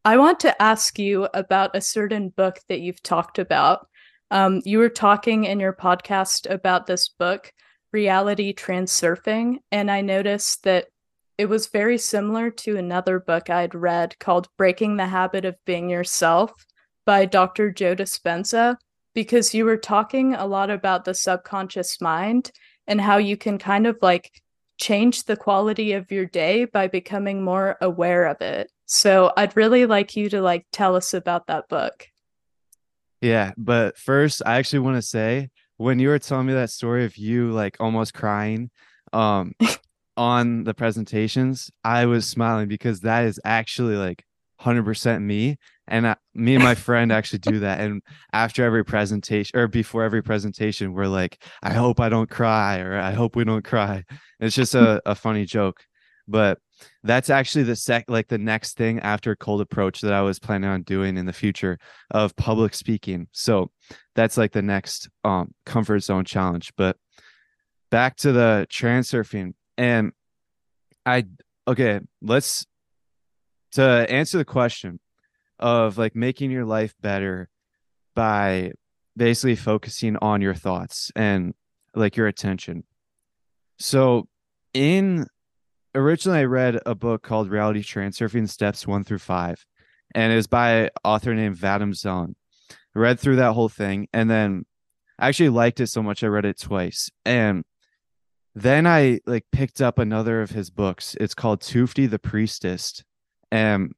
I 0.05 0.17
want 0.17 0.41
to 0.41 0.63
ask 0.63 0.99
you 0.99 1.29
about 1.35 1.75
a 1.75 1.81
certain 1.81 2.29
book 2.29 2.61
that 2.69 2.81
you've 2.81 3.03
talked 3.03 3.39
about. 3.39 3.87
Um, 4.31 4.63
you 4.65 4.79
were 4.79 4.89
talking 4.89 5.45
in 5.45 5.61
your 5.61 5.73
podcast 5.73 6.51
about 6.51 6.87
this 6.87 7.09
book 7.09 7.53
reality 7.93 8.55
transurfing, 8.55 9.59
and 9.71 9.91
I 9.91 10.01
noticed 10.01 10.65
that 10.65 10.87
it 11.39 11.47
was 11.47 11.67
very 11.67 11.99
similar 11.99 12.51
to 12.51 12.77
another 12.77 13.21
book 13.21 13.51
I'd 13.51 13.75
read 13.75 14.19
called 14.19 14.49
Breaking 14.57 14.97
the 14.97 15.07
Habit 15.07 15.45
of 15.45 15.57
Being 15.65 15.91
Yourself 15.91 16.53
by 17.05 17.27
Dr. 17.27 17.71
Joe 17.71 17.95
Dispenza, 17.95 18.77
because 19.15 19.55
you 19.55 19.65
were 19.65 19.77
talking 19.77 20.35
a 20.35 20.47
lot 20.47 20.71
about 20.71 21.05
the 21.05 21.15
subconscious 21.15 22.01
mind 22.01 22.51
and 22.87 23.01
how 23.01 23.17
you 23.17 23.37
can 23.37 23.59
kind 23.59 23.87
of 23.87 23.99
like 24.03 24.43
change 24.79 25.25
the 25.25 25.37
quality 25.37 25.93
of 25.93 26.11
your 26.11 26.27
day 26.27 26.65
by 26.65 26.89
becoming 26.89 27.43
more 27.43 27.77
aware 27.81 28.27
of 28.27 28.41
it. 28.41 28.71
So 28.87 29.33
I'd 29.37 29.57
really 29.57 29.87
like 29.87 30.17
you 30.17 30.29
to 30.31 30.43
like 30.43 30.67
tell 30.73 30.97
us 30.97 31.15
about 31.15 31.47
that 31.47 31.69
book. 31.69 32.09
Yeah, 33.21 33.53
but 33.57 33.97
first 33.97 34.43
I 34.45 34.57
actually 34.57 34.81
want 34.81 34.97
to 34.97 35.03
say 35.03 35.51
when 35.77 35.99
you 35.99 36.09
were 36.09 36.19
telling 36.19 36.47
me 36.47 36.55
that 36.55 36.71
story 36.71 37.05
of 37.05 37.17
you 37.17 37.53
like 37.53 37.77
almost 37.81 38.15
crying 38.15 38.71
um 39.13 39.55
on 40.17 40.65
the 40.65 40.75
presentations, 40.75 41.71
I 41.85 42.07
was 42.07 42.27
smiling 42.27 42.69
because 42.69 43.01
that 43.01 43.25
is 43.25 43.41
actually 43.45 43.97
like 43.97 44.25
100% 44.63 45.23
me 45.23 45.57
and 45.89 46.07
I, 46.07 46.17
me 46.35 46.55
and 46.55 46.65
my 46.65 46.75
friend 46.75 47.13
actually 47.13 47.41
do 47.41 47.61
that 47.61 47.81
and 47.81 48.03
after 48.33 48.65
every 48.65 48.85
presentation 48.85 49.59
or 49.59 49.69
before 49.69 50.05
every 50.05 50.23
presentation 50.23 50.93
we're 50.93 51.07
like 51.07 51.43
I 51.63 51.73
hope 51.73 52.01
I 52.01 52.09
don't 52.09 52.31
cry 52.31 52.79
or 52.79 52.97
I 52.99 53.13
hope 53.13 53.37
we 53.37 53.45
don't 53.45 53.65
cry. 53.65 54.05
It's 54.41 54.55
just 54.55 54.75
a, 54.75 55.03
a 55.07 55.15
funny 55.15 55.45
joke. 55.45 55.85
But 56.29 56.59
that's 57.03 57.31
actually 57.31 57.65
the 57.65 57.77
sec 57.77 58.05
like 58.09 58.29
the 58.29 58.39
next 58.39 58.77
thing 58.77 59.01
after 59.01 59.35
cold 59.35 59.61
approach 59.61 60.01
that 60.01 60.13
I 60.13 60.23
was 60.23 60.39
planning 60.39 60.71
on 60.71 60.83
doing 60.83 61.17
in 61.17 61.27
the 61.27 61.33
future 61.33 61.79
of 62.11 62.37
public 62.37 62.75
speaking. 62.75 63.29
So 63.33 63.71
that's 64.15 64.37
like 64.37 64.53
the 64.53 64.63
next 64.63 65.09
um 65.25 65.53
comfort 65.67 66.01
zone 66.01 66.25
challenge. 66.25 66.73
But 66.77 66.97
back 67.91 68.17
to 68.19 68.33
the 68.33 68.67
transurfing 68.71 69.55
and 69.77 70.13
I 71.05 71.25
okay, 71.67 72.01
let's 72.21 72.67
to 73.73 73.83
answer 73.83 74.39
the 74.39 74.45
question 74.45 75.01
of 75.59 75.99
like 75.99 76.15
making 76.15 76.51
your 76.51 76.65
life 76.65 76.95
better 77.01 77.49
by 78.15 78.73
basically 79.17 79.57
focusing 79.57 80.17
on 80.17 80.41
your 80.41 80.55
thoughts 80.55 81.13
and 81.15 81.55
like 81.95 82.17
your 82.17 82.27
attention. 82.27 82.85
So 83.79 84.29
in 84.75 85.27
originally 85.95 86.41
I 86.41 86.45
read 86.45 86.79
a 86.87 86.95
book 86.95 87.23
called 87.23 87.51
Reality 87.51 87.83
Transurfing 87.83 88.49
Steps 88.49 88.87
One 88.87 89.05
through 89.05 89.19
Five, 89.19 89.65
and 90.15 90.33
it 90.33 90.37
was 90.37 90.47
by 90.47 90.91
author 91.05 91.35
named 91.35 91.57
Vadim 91.57 91.95
Zeland. 91.95 92.37
I 92.95 92.99
read 92.99 93.21
through 93.21 93.37
that 93.37 93.53
whole 93.53 93.69
thing, 93.69 94.09
and 94.13 94.31
then 94.31 94.65
I 95.19 95.29
actually 95.29 95.51
liked 95.51 95.81
it 95.81 95.87
so 95.87 96.03
much 96.03 96.25
I 96.25 96.29
read 96.29 96.45
it 96.45 96.59
twice. 96.59 97.11
And 97.25 97.65
then 98.55 98.87
I 98.87 99.21
like 99.27 99.47
picked 99.53 99.81
up 99.81 99.99
another 99.99 100.43
of 100.43 100.51
his 100.51 100.71
books. 100.71 101.17
It's 101.21 101.35
called 101.35 101.61
Tufti 101.61 102.07
the 102.07 102.19
Priestess. 102.19 103.03
And 103.53 103.93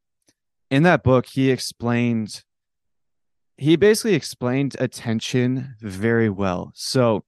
in 0.71 0.83
that 0.83 1.05
book, 1.05 1.27
he 1.27 1.51
explained 1.51 2.43
he 3.57 3.77
basically 3.77 4.15
explained 4.15 4.75
attention 4.81 5.77
very 5.81 6.29
well. 6.29 6.73
So 6.75 7.25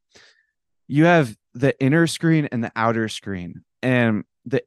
you 0.89 1.05
have 1.05 1.37
the 1.55 1.81
inner 1.81 2.09
screen 2.09 2.49
and 2.51 2.65
the 2.65 2.73
outer 2.75 3.09
screen. 3.09 3.63
And 3.81 4.25
the 4.45 4.63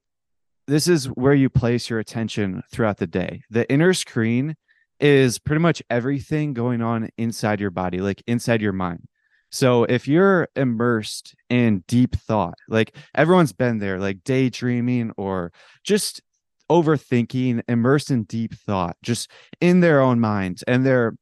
this 0.67 0.88
is 0.88 1.08
where 1.08 1.34
you 1.34 1.50
place 1.50 1.89
your 1.89 2.00
attention 2.00 2.63
throughout 2.72 2.98
the 2.98 3.08
day. 3.08 3.41
The 3.50 3.69
inner 3.69 3.93
screen 3.93 4.56
is 5.02 5.38
pretty 5.38 5.62
much 5.62 5.84
everything 5.89 6.54
going 6.54 6.82
on 6.82 7.10
inside 7.17 7.60
your 7.60 7.72
body, 7.72 8.00
like 8.00 8.24
inside 8.26 8.62
your 8.62 8.74
mind. 8.74 9.08
So 9.52 9.84
if 9.84 10.08
you're 10.08 10.48
immersed 10.56 11.36
in 11.50 11.84
deep 11.88 12.15
thought, 12.15 12.54
like 12.69 12.95
everyone's 13.15 13.54
been 13.54 13.80
there, 13.80 14.00
like 14.00 14.24
daydreaming 14.24 15.12
or 15.17 15.52
just 15.84 16.22
overthinking, 16.69 17.63
immersed 17.67 18.12
in 18.12 18.23
deep 18.23 18.53
thought, 18.53 18.97
just 19.03 19.29
in 19.60 19.79
their 19.79 20.01
own 20.01 20.19
minds, 20.19 20.63
and 20.63 20.86
they're 20.86 21.13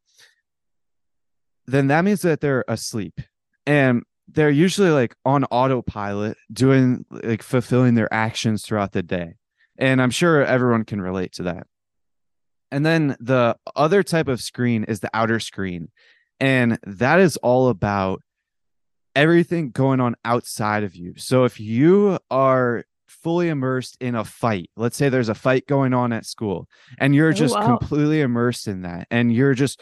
then 1.68 1.88
that 1.88 2.06
means 2.06 2.22
that 2.22 2.40
they're 2.40 2.64
asleep. 2.68 3.20
And 3.66 4.04
they're 4.30 4.50
usually 4.50 4.90
like 4.90 5.16
on 5.26 5.44
autopilot 5.46 6.38
doing 6.52 7.06
like 7.10 7.44
fulfilling 7.44 7.96
their 7.96 8.14
actions 8.14 8.64
throughout 8.64 8.92
the 8.92 9.04
day 9.04 9.36
And 9.78 10.02
I'm 10.02 10.10
sure 10.10 10.44
everyone 10.44 10.86
can 10.86 11.02
relate 11.02 11.34
to 11.34 11.44
that. 11.44 11.68
And 12.72 12.86
then 12.86 13.16
the 13.20 13.56
other 13.76 14.04
type 14.04 14.28
of 14.28 14.42
screen 14.42 14.84
is 14.86 15.00
the 15.00 15.10
outer 15.14 15.40
screen. 15.40 15.90
And 16.40 16.80
that 16.86 17.20
is 17.20 17.38
all 17.38 17.70
about 17.70 18.22
everything 19.16 19.72
going 19.72 20.00
on 20.00 20.16
outside 20.26 20.84
of 20.84 20.96
you. 20.96 21.14
So 21.18 21.46
if 21.46 21.60
you 21.60 22.20
are 22.30 22.84
fully 23.08 23.50
immersed 23.50 23.98
in 24.00 24.16
a 24.16 24.24
fight, 24.24 24.70
let's 24.76 24.98
say 24.98 25.10
there's 25.10 25.30
a 25.30 25.36
fight 25.36 25.68
going 25.68 25.94
on 25.94 26.14
at 26.14 26.26
school 26.26 26.68
and 27.00 27.16
you're 27.16 27.30
oh, 27.30 27.34
just 27.34 27.56
wow. 27.56 27.78
completely 27.78 28.22
immersed 28.22 28.68
in 28.68 28.82
that 28.82 29.08
and 29.12 29.34
you're 29.34 29.54
just 29.54 29.82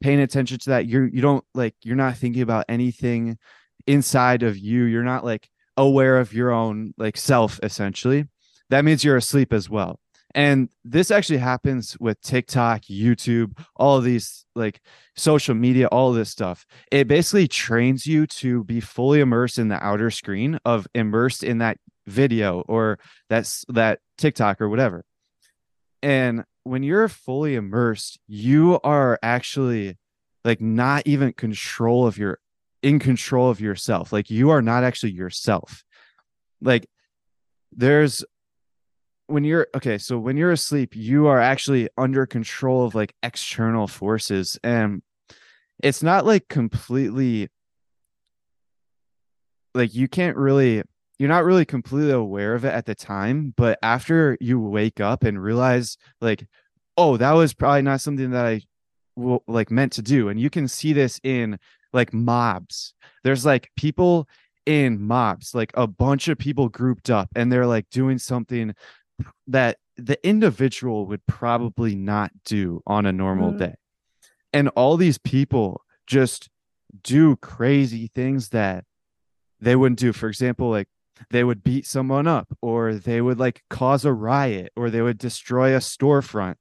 paying 0.00 0.20
attention 0.20 0.58
to 0.58 0.70
that, 0.70 0.86
you're 0.86 1.06
you 1.06 1.22
don't 1.22 1.44
like 1.54 1.74
you're 1.82 1.96
not 1.96 2.16
thinking 2.16 2.42
about 2.42 2.66
anything 2.68 3.38
inside 3.86 4.42
of 4.42 4.58
you. 4.58 4.84
You're 4.84 5.02
not 5.02 5.24
like 5.24 5.48
aware 5.76 6.18
of 6.18 6.32
your 6.32 6.50
own 6.50 6.94
like 6.98 7.16
self 7.16 7.58
essentially. 7.62 8.26
That 8.70 8.84
means 8.84 9.04
you're 9.04 9.16
asleep 9.16 9.52
as 9.52 9.68
well. 9.68 10.00
And 10.34 10.68
this 10.84 11.12
actually 11.12 11.38
happens 11.38 11.96
with 12.00 12.20
TikTok, 12.20 12.82
YouTube, 12.82 13.56
all 13.76 13.96
of 13.96 14.04
these 14.04 14.44
like 14.56 14.80
social 15.16 15.54
media, 15.54 15.86
all 15.88 16.12
this 16.12 16.30
stuff. 16.30 16.66
It 16.90 17.06
basically 17.06 17.46
trains 17.46 18.04
you 18.06 18.26
to 18.26 18.64
be 18.64 18.80
fully 18.80 19.20
immersed 19.20 19.58
in 19.58 19.68
the 19.68 19.82
outer 19.82 20.10
screen 20.10 20.58
of 20.64 20.88
immersed 20.94 21.44
in 21.44 21.58
that 21.58 21.78
video 22.06 22.60
or 22.62 22.98
that's 23.28 23.64
that 23.68 24.00
TikTok 24.18 24.60
or 24.60 24.68
whatever. 24.68 25.04
And 26.02 26.44
when 26.64 26.82
you're 26.82 27.08
fully 27.08 27.54
immersed, 27.54 28.18
you 28.26 28.80
are 28.84 29.18
actually 29.22 29.96
like 30.44 30.60
not 30.60 31.06
even 31.06 31.32
control 31.32 32.06
of 32.06 32.18
your 32.18 32.38
in 32.82 32.98
control 32.98 33.48
of 33.48 33.60
yourself. 33.60 34.12
Like 34.12 34.30
you 34.30 34.50
are 34.50 34.62
not 34.62 34.84
actually 34.84 35.12
yourself. 35.12 35.84
Like 36.60 36.86
there's 37.72 38.24
when 39.26 39.42
you're 39.42 39.66
okay 39.74 39.96
so 39.96 40.18
when 40.18 40.36
you're 40.36 40.52
asleep 40.52 40.94
you 40.94 41.26
are 41.26 41.40
actually 41.40 41.88
under 41.96 42.26
control 42.26 42.84
of 42.84 42.94
like 42.94 43.14
external 43.22 43.86
forces 43.86 44.58
and 44.62 45.02
it's 45.82 46.02
not 46.02 46.26
like 46.26 46.46
completely 46.48 47.48
like 49.74 49.94
you 49.94 50.08
can't 50.08 50.36
really 50.36 50.82
you're 51.18 51.28
not 51.28 51.44
really 51.44 51.64
completely 51.64 52.12
aware 52.12 52.54
of 52.54 52.64
it 52.64 52.72
at 52.72 52.86
the 52.86 52.94
time 52.94 53.52
but 53.56 53.78
after 53.82 54.36
you 54.40 54.60
wake 54.60 55.00
up 55.00 55.24
and 55.24 55.42
realize 55.42 55.96
like 56.20 56.46
oh 56.96 57.16
that 57.16 57.32
was 57.32 57.54
probably 57.54 57.82
not 57.82 58.00
something 58.00 58.30
that 58.30 58.46
i 58.46 58.60
like 59.46 59.70
meant 59.70 59.92
to 59.92 60.02
do 60.02 60.28
and 60.28 60.40
you 60.40 60.50
can 60.50 60.66
see 60.66 60.92
this 60.92 61.20
in 61.22 61.58
like 61.92 62.12
mobs 62.12 62.94
there's 63.22 63.46
like 63.46 63.70
people 63.76 64.28
in 64.66 65.00
mobs 65.00 65.54
like 65.54 65.70
a 65.74 65.86
bunch 65.86 66.28
of 66.28 66.38
people 66.38 66.68
grouped 66.68 67.10
up 67.10 67.28
and 67.36 67.52
they're 67.52 67.66
like 67.66 67.88
doing 67.90 68.18
something 68.18 68.74
that 69.46 69.76
the 69.96 70.26
individual 70.26 71.06
would 71.06 71.24
probably 71.26 71.94
not 71.94 72.32
do 72.44 72.82
on 72.86 73.06
a 73.06 73.12
normal 73.12 73.52
mm. 73.52 73.58
day. 73.58 73.74
And 74.52 74.68
all 74.70 74.96
these 74.96 75.18
people 75.18 75.82
just 76.06 76.48
do 77.02 77.36
crazy 77.36 78.10
things 78.14 78.50
that 78.50 78.84
they 79.60 79.76
wouldn't 79.76 79.98
do. 79.98 80.12
For 80.12 80.28
example, 80.28 80.70
like 80.70 80.88
they 81.30 81.44
would 81.44 81.62
beat 81.62 81.86
someone 81.86 82.26
up 82.26 82.56
or 82.60 82.94
they 82.94 83.20
would 83.20 83.38
like 83.38 83.62
cause 83.70 84.04
a 84.04 84.12
riot 84.12 84.72
or 84.76 84.90
they 84.90 85.02
would 85.02 85.18
destroy 85.18 85.74
a 85.74 85.78
storefront. 85.78 86.56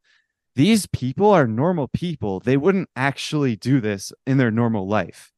These 0.56 0.86
people 0.88 1.32
are 1.32 1.48
normal 1.48 1.88
people. 1.88 2.40
They 2.40 2.58
wouldn't 2.58 2.90
actually 2.96 3.56
do 3.56 3.82
this 3.82 4.12
in 4.28 4.38
their 4.38 4.52
normal 4.52 4.88
life. 4.88 5.32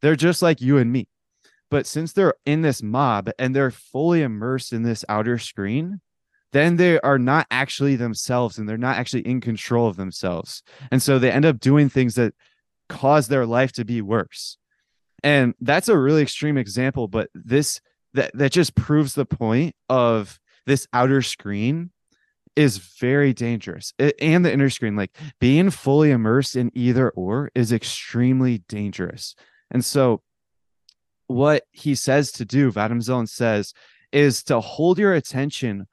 They're 0.00 0.16
just 0.16 0.42
like 0.42 0.60
you 0.60 0.78
and 0.78 0.90
me. 0.90 1.08
But 1.70 1.86
since 1.86 2.12
they're 2.12 2.34
in 2.46 2.62
this 2.62 2.82
mob 2.82 3.30
and 3.38 3.54
they're 3.54 3.70
fully 3.70 4.22
immersed 4.22 4.72
in 4.72 4.84
this 4.84 5.04
outer 5.08 5.38
screen, 5.38 6.00
then 6.52 6.76
they 6.76 6.98
are 7.00 7.18
not 7.18 7.46
actually 7.50 7.96
themselves 7.96 8.58
and 8.58 8.66
they're 8.66 8.78
not 8.78 8.96
actually 8.96 9.26
in 9.26 9.40
control 9.40 9.86
of 9.86 9.96
themselves. 9.96 10.62
And 10.90 11.02
so 11.02 11.18
they 11.18 11.30
end 11.30 11.44
up 11.44 11.60
doing 11.60 11.90
things 11.90 12.14
that 12.14 12.34
cause 12.88 13.28
their 13.28 13.44
life 13.44 13.72
to 13.72 13.84
be 13.84 14.00
worse. 14.00 14.56
And 15.22 15.54
that's 15.60 15.88
a 15.88 15.98
really 15.98 16.22
extreme 16.22 16.56
example, 16.56 17.06
but 17.06 17.28
this 17.34 17.80
that 18.14 18.30
that 18.34 18.52
just 18.52 18.74
proves 18.74 19.14
the 19.14 19.26
point 19.26 19.74
of 19.88 20.38
this 20.66 20.86
outer 20.92 21.22
screen 21.22 21.90
is 22.56 22.78
very 22.78 23.32
dangerous. 23.32 23.92
It, 23.98 24.16
and 24.20 24.44
the 24.44 24.52
inner 24.52 24.70
screen 24.70 24.96
like 24.96 25.16
being 25.40 25.70
fully 25.70 26.10
immersed 26.10 26.56
in 26.56 26.70
either 26.74 27.10
or 27.10 27.50
is 27.54 27.72
extremely 27.72 28.58
dangerous. 28.68 29.34
And 29.70 29.84
so 29.84 30.22
what 31.28 31.64
he 31.70 31.94
says 31.94 32.32
to 32.32 32.44
do, 32.44 32.72
Vadim 32.72 33.02
Zeland 33.02 33.30
says, 33.30 33.74
is 34.12 34.42
to 34.44 34.60
hold 34.60 34.98
your 34.98 35.14
attention 35.14 35.86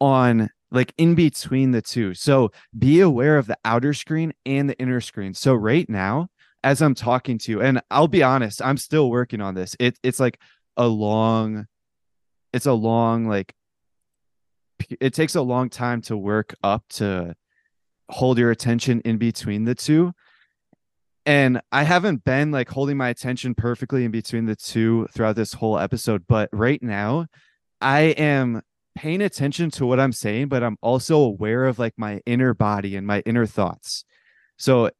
on 0.00 0.50
like 0.72 0.92
in 0.98 1.14
between 1.14 1.72
the 1.72 1.82
two. 1.82 2.14
So 2.14 2.50
be 2.76 3.00
aware 3.00 3.38
of 3.38 3.46
the 3.46 3.58
outer 3.64 3.92
screen 3.94 4.32
and 4.46 4.68
the 4.68 4.78
inner 4.78 5.00
screen. 5.00 5.34
So 5.34 5.54
right 5.54 5.88
now, 5.88 6.28
as 6.62 6.82
I'm 6.82 6.94
talking 6.94 7.38
to 7.38 7.52
you, 7.52 7.60
and 7.60 7.80
I'll 7.90 8.08
be 8.08 8.22
honest, 8.22 8.60
I'm 8.62 8.76
still 8.76 9.10
working 9.10 9.40
on 9.40 9.54
this. 9.54 9.76
It, 9.78 9.98
it's 10.02 10.20
like 10.20 10.40
a 10.80 10.88
long, 10.88 11.66
it's 12.54 12.66
a 12.66 12.72
long, 12.72 13.28
like, 13.28 13.54
it 14.98 15.12
takes 15.12 15.34
a 15.34 15.42
long 15.42 15.68
time 15.68 16.00
to 16.00 16.16
work 16.16 16.54
up 16.62 16.84
to 16.88 17.34
hold 18.08 18.38
your 18.38 18.50
attention 18.50 19.02
in 19.04 19.18
between 19.18 19.66
the 19.66 19.74
two. 19.74 20.12
And 21.26 21.60
I 21.70 21.82
haven't 21.82 22.24
been 22.24 22.50
like 22.50 22.70
holding 22.70 22.96
my 22.96 23.10
attention 23.10 23.54
perfectly 23.54 24.06
in 24.06 24.10
between 24.10 24.46
the 24.46 24.56
two 24.56 25.06
throughout 25.12 25.36
this 25.36 25.52
whole 25.52 25.78
episode, 25.78 26.24
but 26.26 26.48
right 26.50 26.82
now 26.82 27.26
I 27.82 28.00
am 28.00 28.62
paying 28.96 29.20
attention 29.20 29.70
to 29.72 29.86
what 29.86 30.00
I'm 30.00 30.12
saying, 30.12 30.48
but 30.48 30.62
I'm 30.62 30.78
also 30.80 31.20
aware 31.20 31.66
of 31.66 31.78
like 31.78 31.92
my 31.98 32.22
inner 32.24 32.54
body 32.54 32.96
and 32.96 33.06
my 33.06 33.20
inner 33.26 33.44
thoughts. 33.44 34.06
So, 34.56 34.90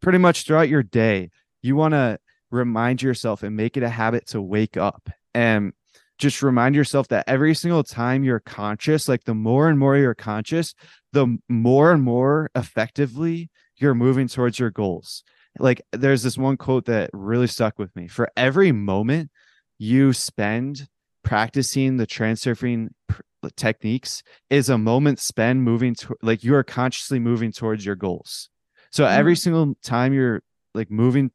pretty 0.00 0.18
much 0.18 0.44
throughout 0.44 0.70
your 0.70 0.82
day, 0.82 1.30
you 1.60 1.76
want 1.76 1.92
to 1.92 2.18
remind 2.50 3.02
yourself 3.02 3.42
and 3.42 3.56
make 3.56 3.76
it 3.76 3.82
a 3.82 3.88
habit 3.88 4.26
to 4.28 4.40
wake 4.40 4.76
up 4.76 5.10
and 5.34 5.72
just 6.18 6.42
remind 6.42 6.74
yourself 6.74 7.08
that 7.08 7.24
every 7.28 7.54
single 7.54 7.84
time 7.84 8.24
you're 8.24 8.40
conscious, 8.40 9.08
like 9.08 9.24
the 9.24 9.34
more 9.34 9.68
and 9.68 9.78
more 9.78 9.96
you're 9.96 10.14
conscious, 10.14 10.74
the 11.12 11.38
more 11.48 11.92
and 11.92 12.02
more 12.02 12.50
effectively 12.54 13.50
you're 13.76 13.94
moving 13.94 14.26
towards 14.26 14.58
your 14.58 14.70
goals. 14.70 15.22
Like, 15.58 15.80
there's 15.92 16.22
this 16.22 16.36
one 16.36 16.56
quote 16.56 16.86
that 16.86 17.10
really 17.12 17.46
stuck 17.46 17.78
with 17.78 17.94
me 17.96 18.08
for 18.08 18.28
every 18.36 18.72
moment 18.72 19.30
you 19.78 20.12
spend 20.12 20.88
practicing 21.22 21.96
the 21.96 22.06
transurfing 22.06 22.88
pr- 23.06 23.20
techniques 23.56 24.22
is 24.50 24.68
a 24.68 24.78
moment 24.78 25.20
spent 25.20 25.60
moving 25.60 25.94
to 25.94 26.16
like 26.22 26.42
you 26.42 26.54
are 26.54 26.64
consciously 26.64 27.18
moving 27.18 27.52
towards 27.52 27.84
your 27.84 27.94
goals. 27.94 28.50
So 28.90 29.04
mm-hmm. 29.04 29.18
every 29.18 29.36
single 29.36 29.74
time 29.82 30.12
you're 30.12 30.42
like 30.74 30.90
moving 30.90 31.30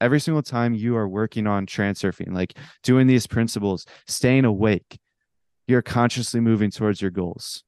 every 0.00 0.20
single 0.20 0.42
time 0.42 0.74
you 0.74 0.96
are 0.96 1.08
working 1.08 1.46
on 1.46 1.66
transurfing, 1.66 2.32
like 2.32 2.56
doing 2.82 3.06
these 3.06 3.26
principles, 3.26 3.86
staying 4.06 4.44
awake, 4.44 4.98
you're 5.66 5.82
consciously 5.82 6.40
moving 6.40 6.70
towards 6.70 7.00
your 7.00 7.10
goals. 7.10 7.64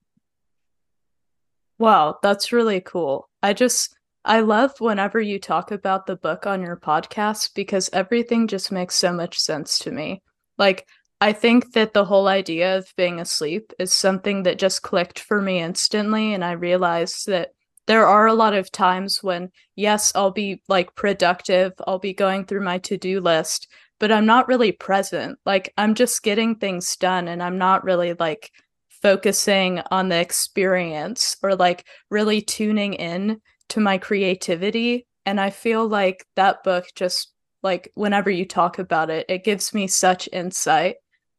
Wow, 1.78 2.18
that's 2.22 2.52
really 2.52 2.80
cool. 2.80 3.28
I 3.42 3.52
just 3.52 3.96
I 4.24 4.40
love 4.40 4.72
whenever 4.78 5.20
you 5.20 5.40
talk 5.40 5.72
about 5.72 6.06
the 6.06 6.16
book 6.16 6.46
on 6.46 6.62
your 6.62 6.76
podcast 6.76 7.54
because 7.54 7.90
everything 7.92 8.46
just 8.46 8.70
makes 8.70 8.94
so 8.94 9.12
much 9.12 9.38
sense 9.38 9.80
to 9.80 9.90
me. 9.90 10.22
Like 10.58 10.86
I 11.20 11.32
think 11.32 11.72
that 11.72 11.92
the 11.92 12.04
whole 12.04 12.28
idea 12.28 12.78
of 12.78 12.92
being 12.96 13.20
asleep 13.20 13.72
is 13.78 13.92
something 13.92 14.44
that 14.44 14.58
just 14.58 14.82
clicked 14.82 15.18
for 15.18 15.40
me 15.40 15.60
instantly. 15.60 16.34
And 16.34 16.44
I 16.44 16.52
realized 16.52 17.26
that 17.26 17.50
there 17.86 18.06
are 18.06 18.26
a 18.26 18.34
lot 18.34 18.54
of 18.54 18.70
times 18.70 19.22
when, 19.22 19.50
yes, 19.74 20.12
I'll 20.14 20.30
be 20.30 20.62
like 20.68 20.94
productive, 20.94 21.72
I'll 21.86 21.98
be 21.98 22.14
going 22.14 22.44
through 22.44 22.62
my 22.62 22.78
to 22.78 22.96
do 22.96 23.20
list, 23.20 23.68
but 23.98 24.12
I'm 24.12 24.26
not 24.26 24.48
really 24.48 24.72
present. 24.72 25.38
Like 25.44 25.72
I'm 25.76 25.94
just 25.94 26.22
getting 26.22 26.56
things 26.56 26.96
done 26.96 27.28
and 27.28 27.42
I'm 27.42 27.58
not 27.58 27.84
really 27.84 28.14
like 28.14 28.50
focusing 28.88 29.80
on 29.90 30.08
the 30.08 30.20
experience 30.20 31.36
or 31.42 31.56
like 31.56 31.84
really 32.10 32.40
tuning 32.40 32.94
in 32.94 33.40
to 33.70 33.80
my 33.80 33.98
creativity. 33.98 35.06
And 35.26 35.40
I 35.40 35.50
feel 35.50 35.86
like 35.86 36.24
that 36.36 36.62
book 36.62 36.86
just 36.94 37.32
like 37.62 37.90
whenever 37.94 38.30
you 38.30 38.44
talk 38.46 38.78
about 38.78 39.10
it, 39.10 39.26
it 39.28 39.44
gives 39.44 39.74
me 39.74 39.86
such 39.86 40.28
insight 40.32 40.96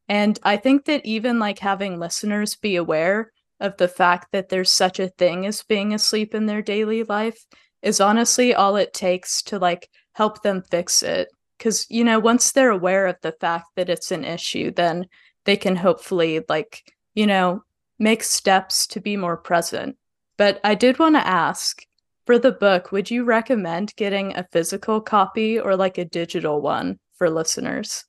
and 0.09 0.37
I 0.43 0.57
think 0.57 0.85
that 0.85 1.05
even 1.05 1.39
like 1.39 1.59
having 1.59 1.99
listeners 1.99 2.55
be 2.55 2.75
aware 2.75 3.31
of 3.63 3.77
the 3.77 3.87
fact 3.87 4.27
that 4.33 4.49
there's 4.49 4.69
such 4.69 4.99
a 4.99 5.09
thing 5.09 5.45
as 5.47 5.63
being 5.63 5.93
asleep 5.93 6.35
in 6.35 6.45
their 6.45 6.61
daily 6.61 7.03
life 7.03 7.43
is 7.81 7.99
honestly 7.99 8.53
all 8.53 8.75
it 8.75 8.93
takes 8.93 9.41
to 9.41 9.57
like 9.57 9.89
help 10.13 10.43
them 10.43 10.61
fix 10.69 11.01
it. 11.01 11.29
Because, 11.57 11.87
you 11.89 12.03
know, 12.03 12.19
once 12.19 12.51
they're 12.51 12.69
aware 12.69 13.07
of 13.07 13.15
the 13.21 13.31
fact 13.31 13.67
that 13.77 13.89
it's 13.89 14.11
an 14.11 14.25
issue, 14.25 14.71
then 14.71 15.07
they 15.45 15.55
can 15.55 15.77
hopefully 15.77 16.41
like, 16.49 16.83
you 17.15 17.25
know, 17.25 17.63
make 17.97 18.21
steps 18.21 18.85
to 18.87 18.99
be 18.99 19.15
more 19.15 19.37
present. 19.37 19.95
But 20.37 20.59
I 20.63 20.75
did 20.75 20.99
want 20.99 21.15
to 21.15 21.25
ask 21.25 21.85
for 22.25 22.37
the 22.37 22.51
book, 22.51 22.91
would 22.91 23.09
you 23.09 23.23
recommend 23.23 23.95
getting 23.95 24.35
a 24.35 24.47
physical 24.51 24.99
copy 24.99 25.57
or 25.57 25.77
like 25.77 25.97
a 25.97 26.05
digital 26.05 26.61
one 26.61 26.99
for 27.15 27.29
listeners? 27.29 28.03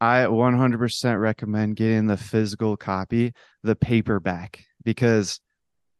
I 0.00 0.20
100% 0.20 1.20
recommend 1.20 1.76
getting 1.76 2.06
the 2.06 2.16
physical 2.16 2.76
copy, 2.76 3.32
the 3.62 3.76
paperback. 3.76 4.64
Because 4.84 5.40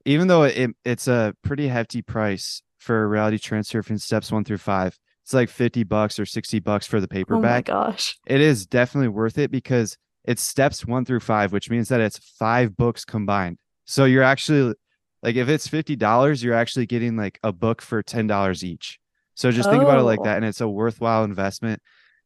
even 0.04 0.28
though 0.28 0.44
it, 0.44 0.70
it's 0.84 1.08
a 1.08 1.34
pretty 1.42 1.68
hefty 1.68 2.02
price 2.02 2.62
for 2.78 3.02
a 3.02 3.06
reality 3.06 3.38
transurfing 3.38 4.00
steps 4.00 4.32
one 4.32 4.44
through 4.44 4.58
five, 4.58 4.98
it's 5.22 5.34
like 5.34 5.50
50 5.50 5.84
bucks 5.84 6.18
or 6.18 6.26
60 6.26 6.58
bucks 6.60 6.86
for 6.86 7.00
the 7.00 7.08
paperback. 7.08 7.68
Oh 7.68 7.74
my 7.74 7.86
gosh. 7.86 8.18
It 8.26 8.40
is 8.40 8.66
definitely 8.66 9.08
worth 9.08 9.38
it 9.38 9.50
because 9.50 9.96
it's 10.24 10.42
steps 10.42 10.84
one 10.84 11.04
through 11.04 11.20
five, 11.20 11.52
which 11.52 11.70
means 11.70 11.88
that 11.88 12.00
it's 12.00 12.18
five 12.18 12.76
books 12.76 13.04
combined. 13.04 13.58
So 13.84 14.04
you're 14.04 14.22
actually 14.22 14.74
like, 15.22 15.36
if 15.36 15.48
it's 15.48 15.68
$50, 15.68 16.42
you're 16.42 16.54
actually 16.54 16.86
getting 16.86 17.16
like 17.16 17.38
a 17.42 17.52
book 17.52 17.82
for 17.82 18.02
$10 18.02 18.62
each. 18.62 18.98
So 19.34 19.50
just 19.50 19.68
oh. 19.68 19.72
think 19.72 19.82
about 19.82 19.98
it 19.98 20.04
like 20.04 20.22
that. 20.24 20.34
Oh. 20.34 20.36
And 20.36 20.44
it's 20.44 20.60
a 20.60 20.68
worthwhile 20.68 21.24
investment. 21.24 21.80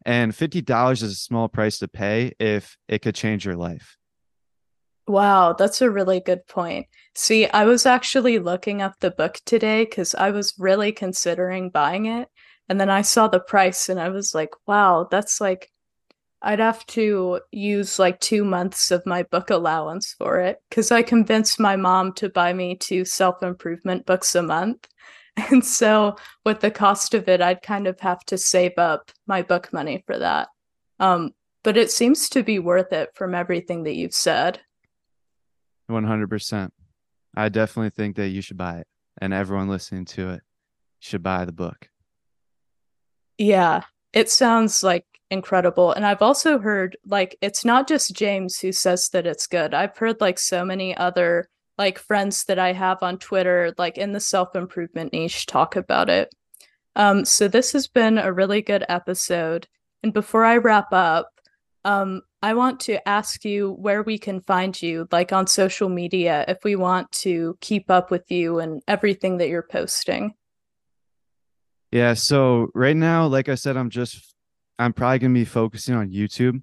And 0.07 0.33
$50 0.33 0.93
is 0.93 1.03
a 1.03 1.15
small 1.15 1.49
price 1.49 1.79
to 1.79 1.89
pay 1.89 2.33
if 2.39 2.77
it 2.89 3.01
could 3.01 3.15
change 3.15 3.45
your 3.47 3.57
life. 3.57 3.97
Wow, 5.07 5.53
that's 5.53 5.83
a 5.83 5.91
really 5.91 6.21
good 6.21 6.47
point. 6.47 6.87
See, 7.15 7.47
I 7.47 7.65
was 7.65 7.85
actually 7.85 8.39
looking 8.39 8.81
up 8.81 8.99
the 9.01 9.11
book 9.11 9.39
today 9.45 9.85
because 9.85 10.15
I 10.15 10.31
was 10.31 10.55
really 10.59 10.93
considering 10.93 11.69
buying 11.71 12.07
it. 12.07 12.29
And 12.69 12.81
then 12.81 12.89
I 12.89 13.03
saw 13.03 13.29
the 13.29 13.41
price 13.41 13.91
and 13.91 14.01
I 14.01 14.09
was 14.09 14.35
like, 14.35 14.51
wow, 14.67 15.07
that's 15.11 15.41
like, 15.41 15.71
I'd 16.41 16.59
have 16.59 16.87
to 16.89 17.41
use 17.53 17.99
like 17.99 18.21
two 18.21 18.45
months 18.45 18.91
of 18.91 19.05
my 19.07 19.23
book 19.25 19.51
allowance 19.51 20.15
for 20.19 20.41
it 20.41 20.59
because 20.69 20.91
I 20.91 21.03
convinced 21.03 21.61
my 21.61 21.77
mom 21.77 22.13
to 22.15 22.29
buy 22.29 22.53
me 22.53 22.77
two 22.77 23.05
self 23.05 23.43
improvement 23.43 24.07
books 24.07 24.35
a 24.35 24.43
month. 24.43 24.89
And 25.51 25.65
so, 25.65 26.15
with 26.45 26.61
the 26.61 26.71
cost 26.71 27.13
of 27.13 27.29
it, 27.29 27.43
I'd 27.43 27.61
kind 27.61 27.89
of 27.89 27.99
have 27.99 28.21
to 28.27 28.39
save 28.39 28.79
up 28.79 29.11
my 29.27 29.43
book 29.43 29.73
money 29.73 30.05
for 30.07 30.17
that. 30.17 30.47
Um, 31.01 31.33
but 31.65 31.77
it 31.77 31.91
seems 31.91 32.29
to 32.31 32.45
be 32.45 32.61
worth 32.61 32.93
it 32.93 33.11
from 33.17 33.35
everything 33.35 33.83
that 33.83 33.97
you've 33.97 34.15
said. 34.15 34.61
100%. 35.91 36.71
I 37.37 37.49
definitely 37.49 37.91
think 37.91 38.17
that 38.17 38.29
you 38.29 38.41
should 38.41 38.57
buy 38.57 38.79
it, 38.79 38.87
and 39.21 39.33
everyone 39.33 39.69
listening 39.69 40.05
to 40.07 40.31
it 40.31 40.43
should 41.01 41.23
buy 41.23 41.45
the 41.45 41.53
book. 41.53 41.89
Yeah, 43.39 43.83
it 44.13 44.31
sounds 44.31 44.83
like 44.83 45.05
incredible. 45.31 45.93
And 45.93 46.07
I've 46.07 46.23
also 46.23 46.59
heard 46.59 46.97
like 47.05 47.37
it's 47.41 47.65
not 47.65 47.89
just 47.89 48.15
James 48.15 48.59
who 48.61 48.73
says 48.73 49.09
that 49.11 49.27
it's 49.27 49.47
good. 49.47 49.75
I've 49.75 49.97
heard 49.97 50.21
like 50.21 50.39
so 50.39 50.65
many 50.65 50.97
other 50.97 51.49
like 51.77 51.99
friends 51.99 52.45
that 52.45 52.59
I 52.59 52.73
have 52.73 53.03
on 53.03 53.19
Twitter, 53.19 53.75
like 53.77 53.99
in 53.99 54.13
the 54.13 54.21
self 54.21 54.55
improvement 54.55 55.13
niche, 55.13 55.47
talk 55.47 55.77
about 55.77 56.09
it. 56.09 56.33
Um, 56.97 57.25
so 57.25 57.49
this 57.49 57.73
has 57.73 57.89
been 57.89 58.19
a 58.19 58.33
really 58.33 58.63
good 58.63 58.85
episode. 58.89 59.67
And 60.03 60.13
before 60.13 60.45
I 60.45 60.59
wrap 60.59 60.93
up, 60.93 61.29
um, 61.85 62.23
I 62.45 62.53
want 62.53 62.81
to 62.81 63.09
ask 63.09 63.43
you 63.47 63.71
where 63.71 64.03
we 64.03 64.19
can 64.19 64.43
find 64.43 64.81
you, 64.83 65.09
like 65.11 65.33
on 65.33 65.47
social 65.47 65.89
media, 65.89 66.45
if 66.47 66.59
we 66.63 66.77
want 66.77 67.11
to 67.13 67.57
keep 67.63 67.91
up 67.91 68.11
with 68.11 68.31
you 68.31 68.59
and 68.59 68.83
everything 68.87 69.39
that 69.39 69.49
you're 69.49 69.63
posting. 69.63 70.35
Yeah. 71.91 72.13
So 72.13 72.69
right 72.75 72.95
now, 72.95 73.29
like 73.29 73.49
I 73.49 73.55
said, 73.55 73.79
I'm 73.79 73.89
just 73.89 74.35
I'm 74.79 74.93
probably 74.93 75.21
gonna 75.21 75.33
be 75.33 75.47
focusing 75.47 75.95
on 75.95 76.11
YouTube. 76.11 76.63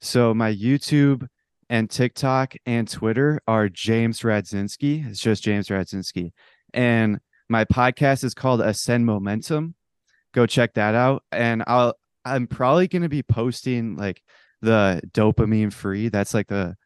So 0.00 0.32
my 0.32 0.50
YouTube 0.50 1.26
and 1.68 1.90
TikTok 1.90 2.54
and 2.64 2.88
Twitter 2.88 3.38
are 3.46 3.68
James 3.68 4.20
Radzinski. 4.20 5.06
It's 5.06 5.20
just 5.20 5.42
James 5.42 5.68
Radzinski. 5.68 6.32
And 6.72 7.18
my 7.50 7.66
podcast 7.66 8.24
is 8.24 8.32
called 8.32 8.62
Ascend 8.62 9.04
Momentum. 9.04 9.74
Go 10.32 10.46
check 10.46 10.72
that 10.72 10.94
out. 10.94 11.22
And 11.32 11.64
I'll 11.66 11.98
I'm 12.24 12.46
probably 12.46 12.88
gonna 12.88 13.10
be 13.10 13.22
posting 13.22 13.94
like 13.94 14.22
the 14.60 15.00
dopamine 15.12 15.72
free. 15.72 16.08
That's 16.08 16.34
like 16.34 16.48
the 16.48 16.76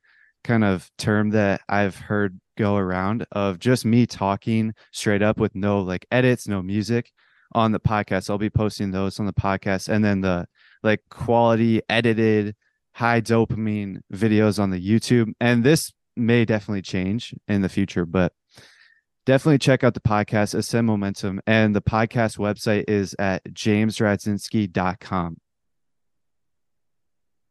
kind 0.44 0.64
of 0.64 0.90
term 0.98 1.30
that 1.30 1.60
I've 1.68 1.96
heard 1.96 2.38
go 2.58 2.76
around 2.76 3.26
of 3.32 3.58
just 3.58 3.84
me 3.84 4.06
talking 4.06 4.74
straight 4.92 5.22
up 5.22 5.38
with 5.38 5.54
no 5.54 5.80
like 5.80 6.06
edits, 6.10 6.46
no 6.46 6.62
music 6.62 7.10
on 7.52 7.72
the 7.72 7.80
podcast. 7.80 8.30
I'll 8.30 8.38
be 8.38 8.50
posting 8.50 8.90
those 8.90 9.20
on 9.20 9.26
the 9.26 9.32
podcast 9.32 9.88
and 9.88 10.04
then 10.04 10.20
the 10.20 10.46
like 10.82 11.00
quality 11.10 11.80
edited 11.88 12.54
high 12.94 13.20
dopamine 13.20 14.00
videos 14.12 14.58
on 14.58 14.70
the 14.70 14.80
YouTube. 14.80 15.32
And 15.40 15.64
this 15.64 15.92
may 16.16 16.44
definitely 16.44 16.82
change 16.82 17.34
in 17.48 17.62
the 17.62 17.68
future, 17.68 18.04
but 18.04 18.32
definitely 19.24 19.58
check 19.58 19.82
out 19.84 19.94
the 19.94 20.00
podcast 20.00 20.54
Ascend 20.54 20.86
Momentum. 20.86 21.40
And 21.46 21.74
the 21.74 21.82
podcast 21.82 22.38
website 22.38 22.84
is 22.88 23.14
at 23.18 23.44
jamesradzinski.com. 23.44 25.36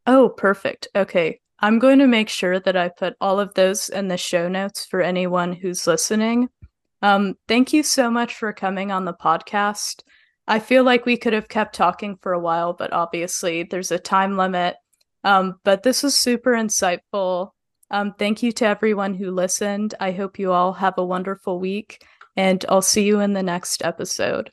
Oh, 0.06 0.28
perfect. 0.28 0.88
Okay. 0.94 1.40
I'm 1.60 1.78
going 1.78 2.00
to 2.00 2.08
make 2.08 2.28
sure 2.28 2.58
that 2.58 2.76
I 2.76 2.88
put 2.88 3.14
all 3.20 3.38
of 3.38 3.54
those 3.54 3.88
in 3.88 4.08
the 4.08 4.16
show 4.16 4.48
notes 4.48 4.84
for 4.84 5.00
anyone 5.00 5.52
who's 5.52 5.86
listening. 5.86 6.48
Um, 7.02 7.36
thank 7.46 7.72
you 7.72 7.82
so 7.82 8.10
much 8.10 8.34
for 8.34 8.52
coming 8.52 8.90
on 8.90 9.04
the 9.04 9.14
podcast. 9.14 10.02
I 10.48 10.58
feel 10.58 10.82
like 10.82 11.06
we 11.06 11.16
could 11.16 11.32
have 11.32 11.48
kept 11.48 11.74
talking 11.74 12.16
for 12.20 12.32
a 12.32 12.40
while, 12.40 12.72
but 12.72 12.92
obviously 12.92 13.62
there's 13.62 13.92
a 13.92 13.98
time 13.98 14.36
limit. 14.36 14.76
Um, 15.22 15.60
but 15.62 15.84
this 15.84 16.02
was 16.02 16.16
super 16.16 16.52
insightful. 16.52 17.50
Um, 17.90 18.14
thank 18.18 18.42
you 18.42 18.50
to 18.52 18.66
everyone 18.66 19.14
who 19.14 19.30
listened. 19.30 19.94
I 20.00 20.10
hope 20.10 20.38
you 20.38 20.52
all 20.52 20.72
have 20.72 20.94
a 20.98 21.04
wonderful 21.04 21.60
week, 21.60 22.04
and 22.36 22.64
I'll 22.68 22.82
see 22.82 23.04
you 23.04 23.20
in 23.20 23.34
the 23.34 23.42
next 23.42 23.84
episode. 23.84 24.50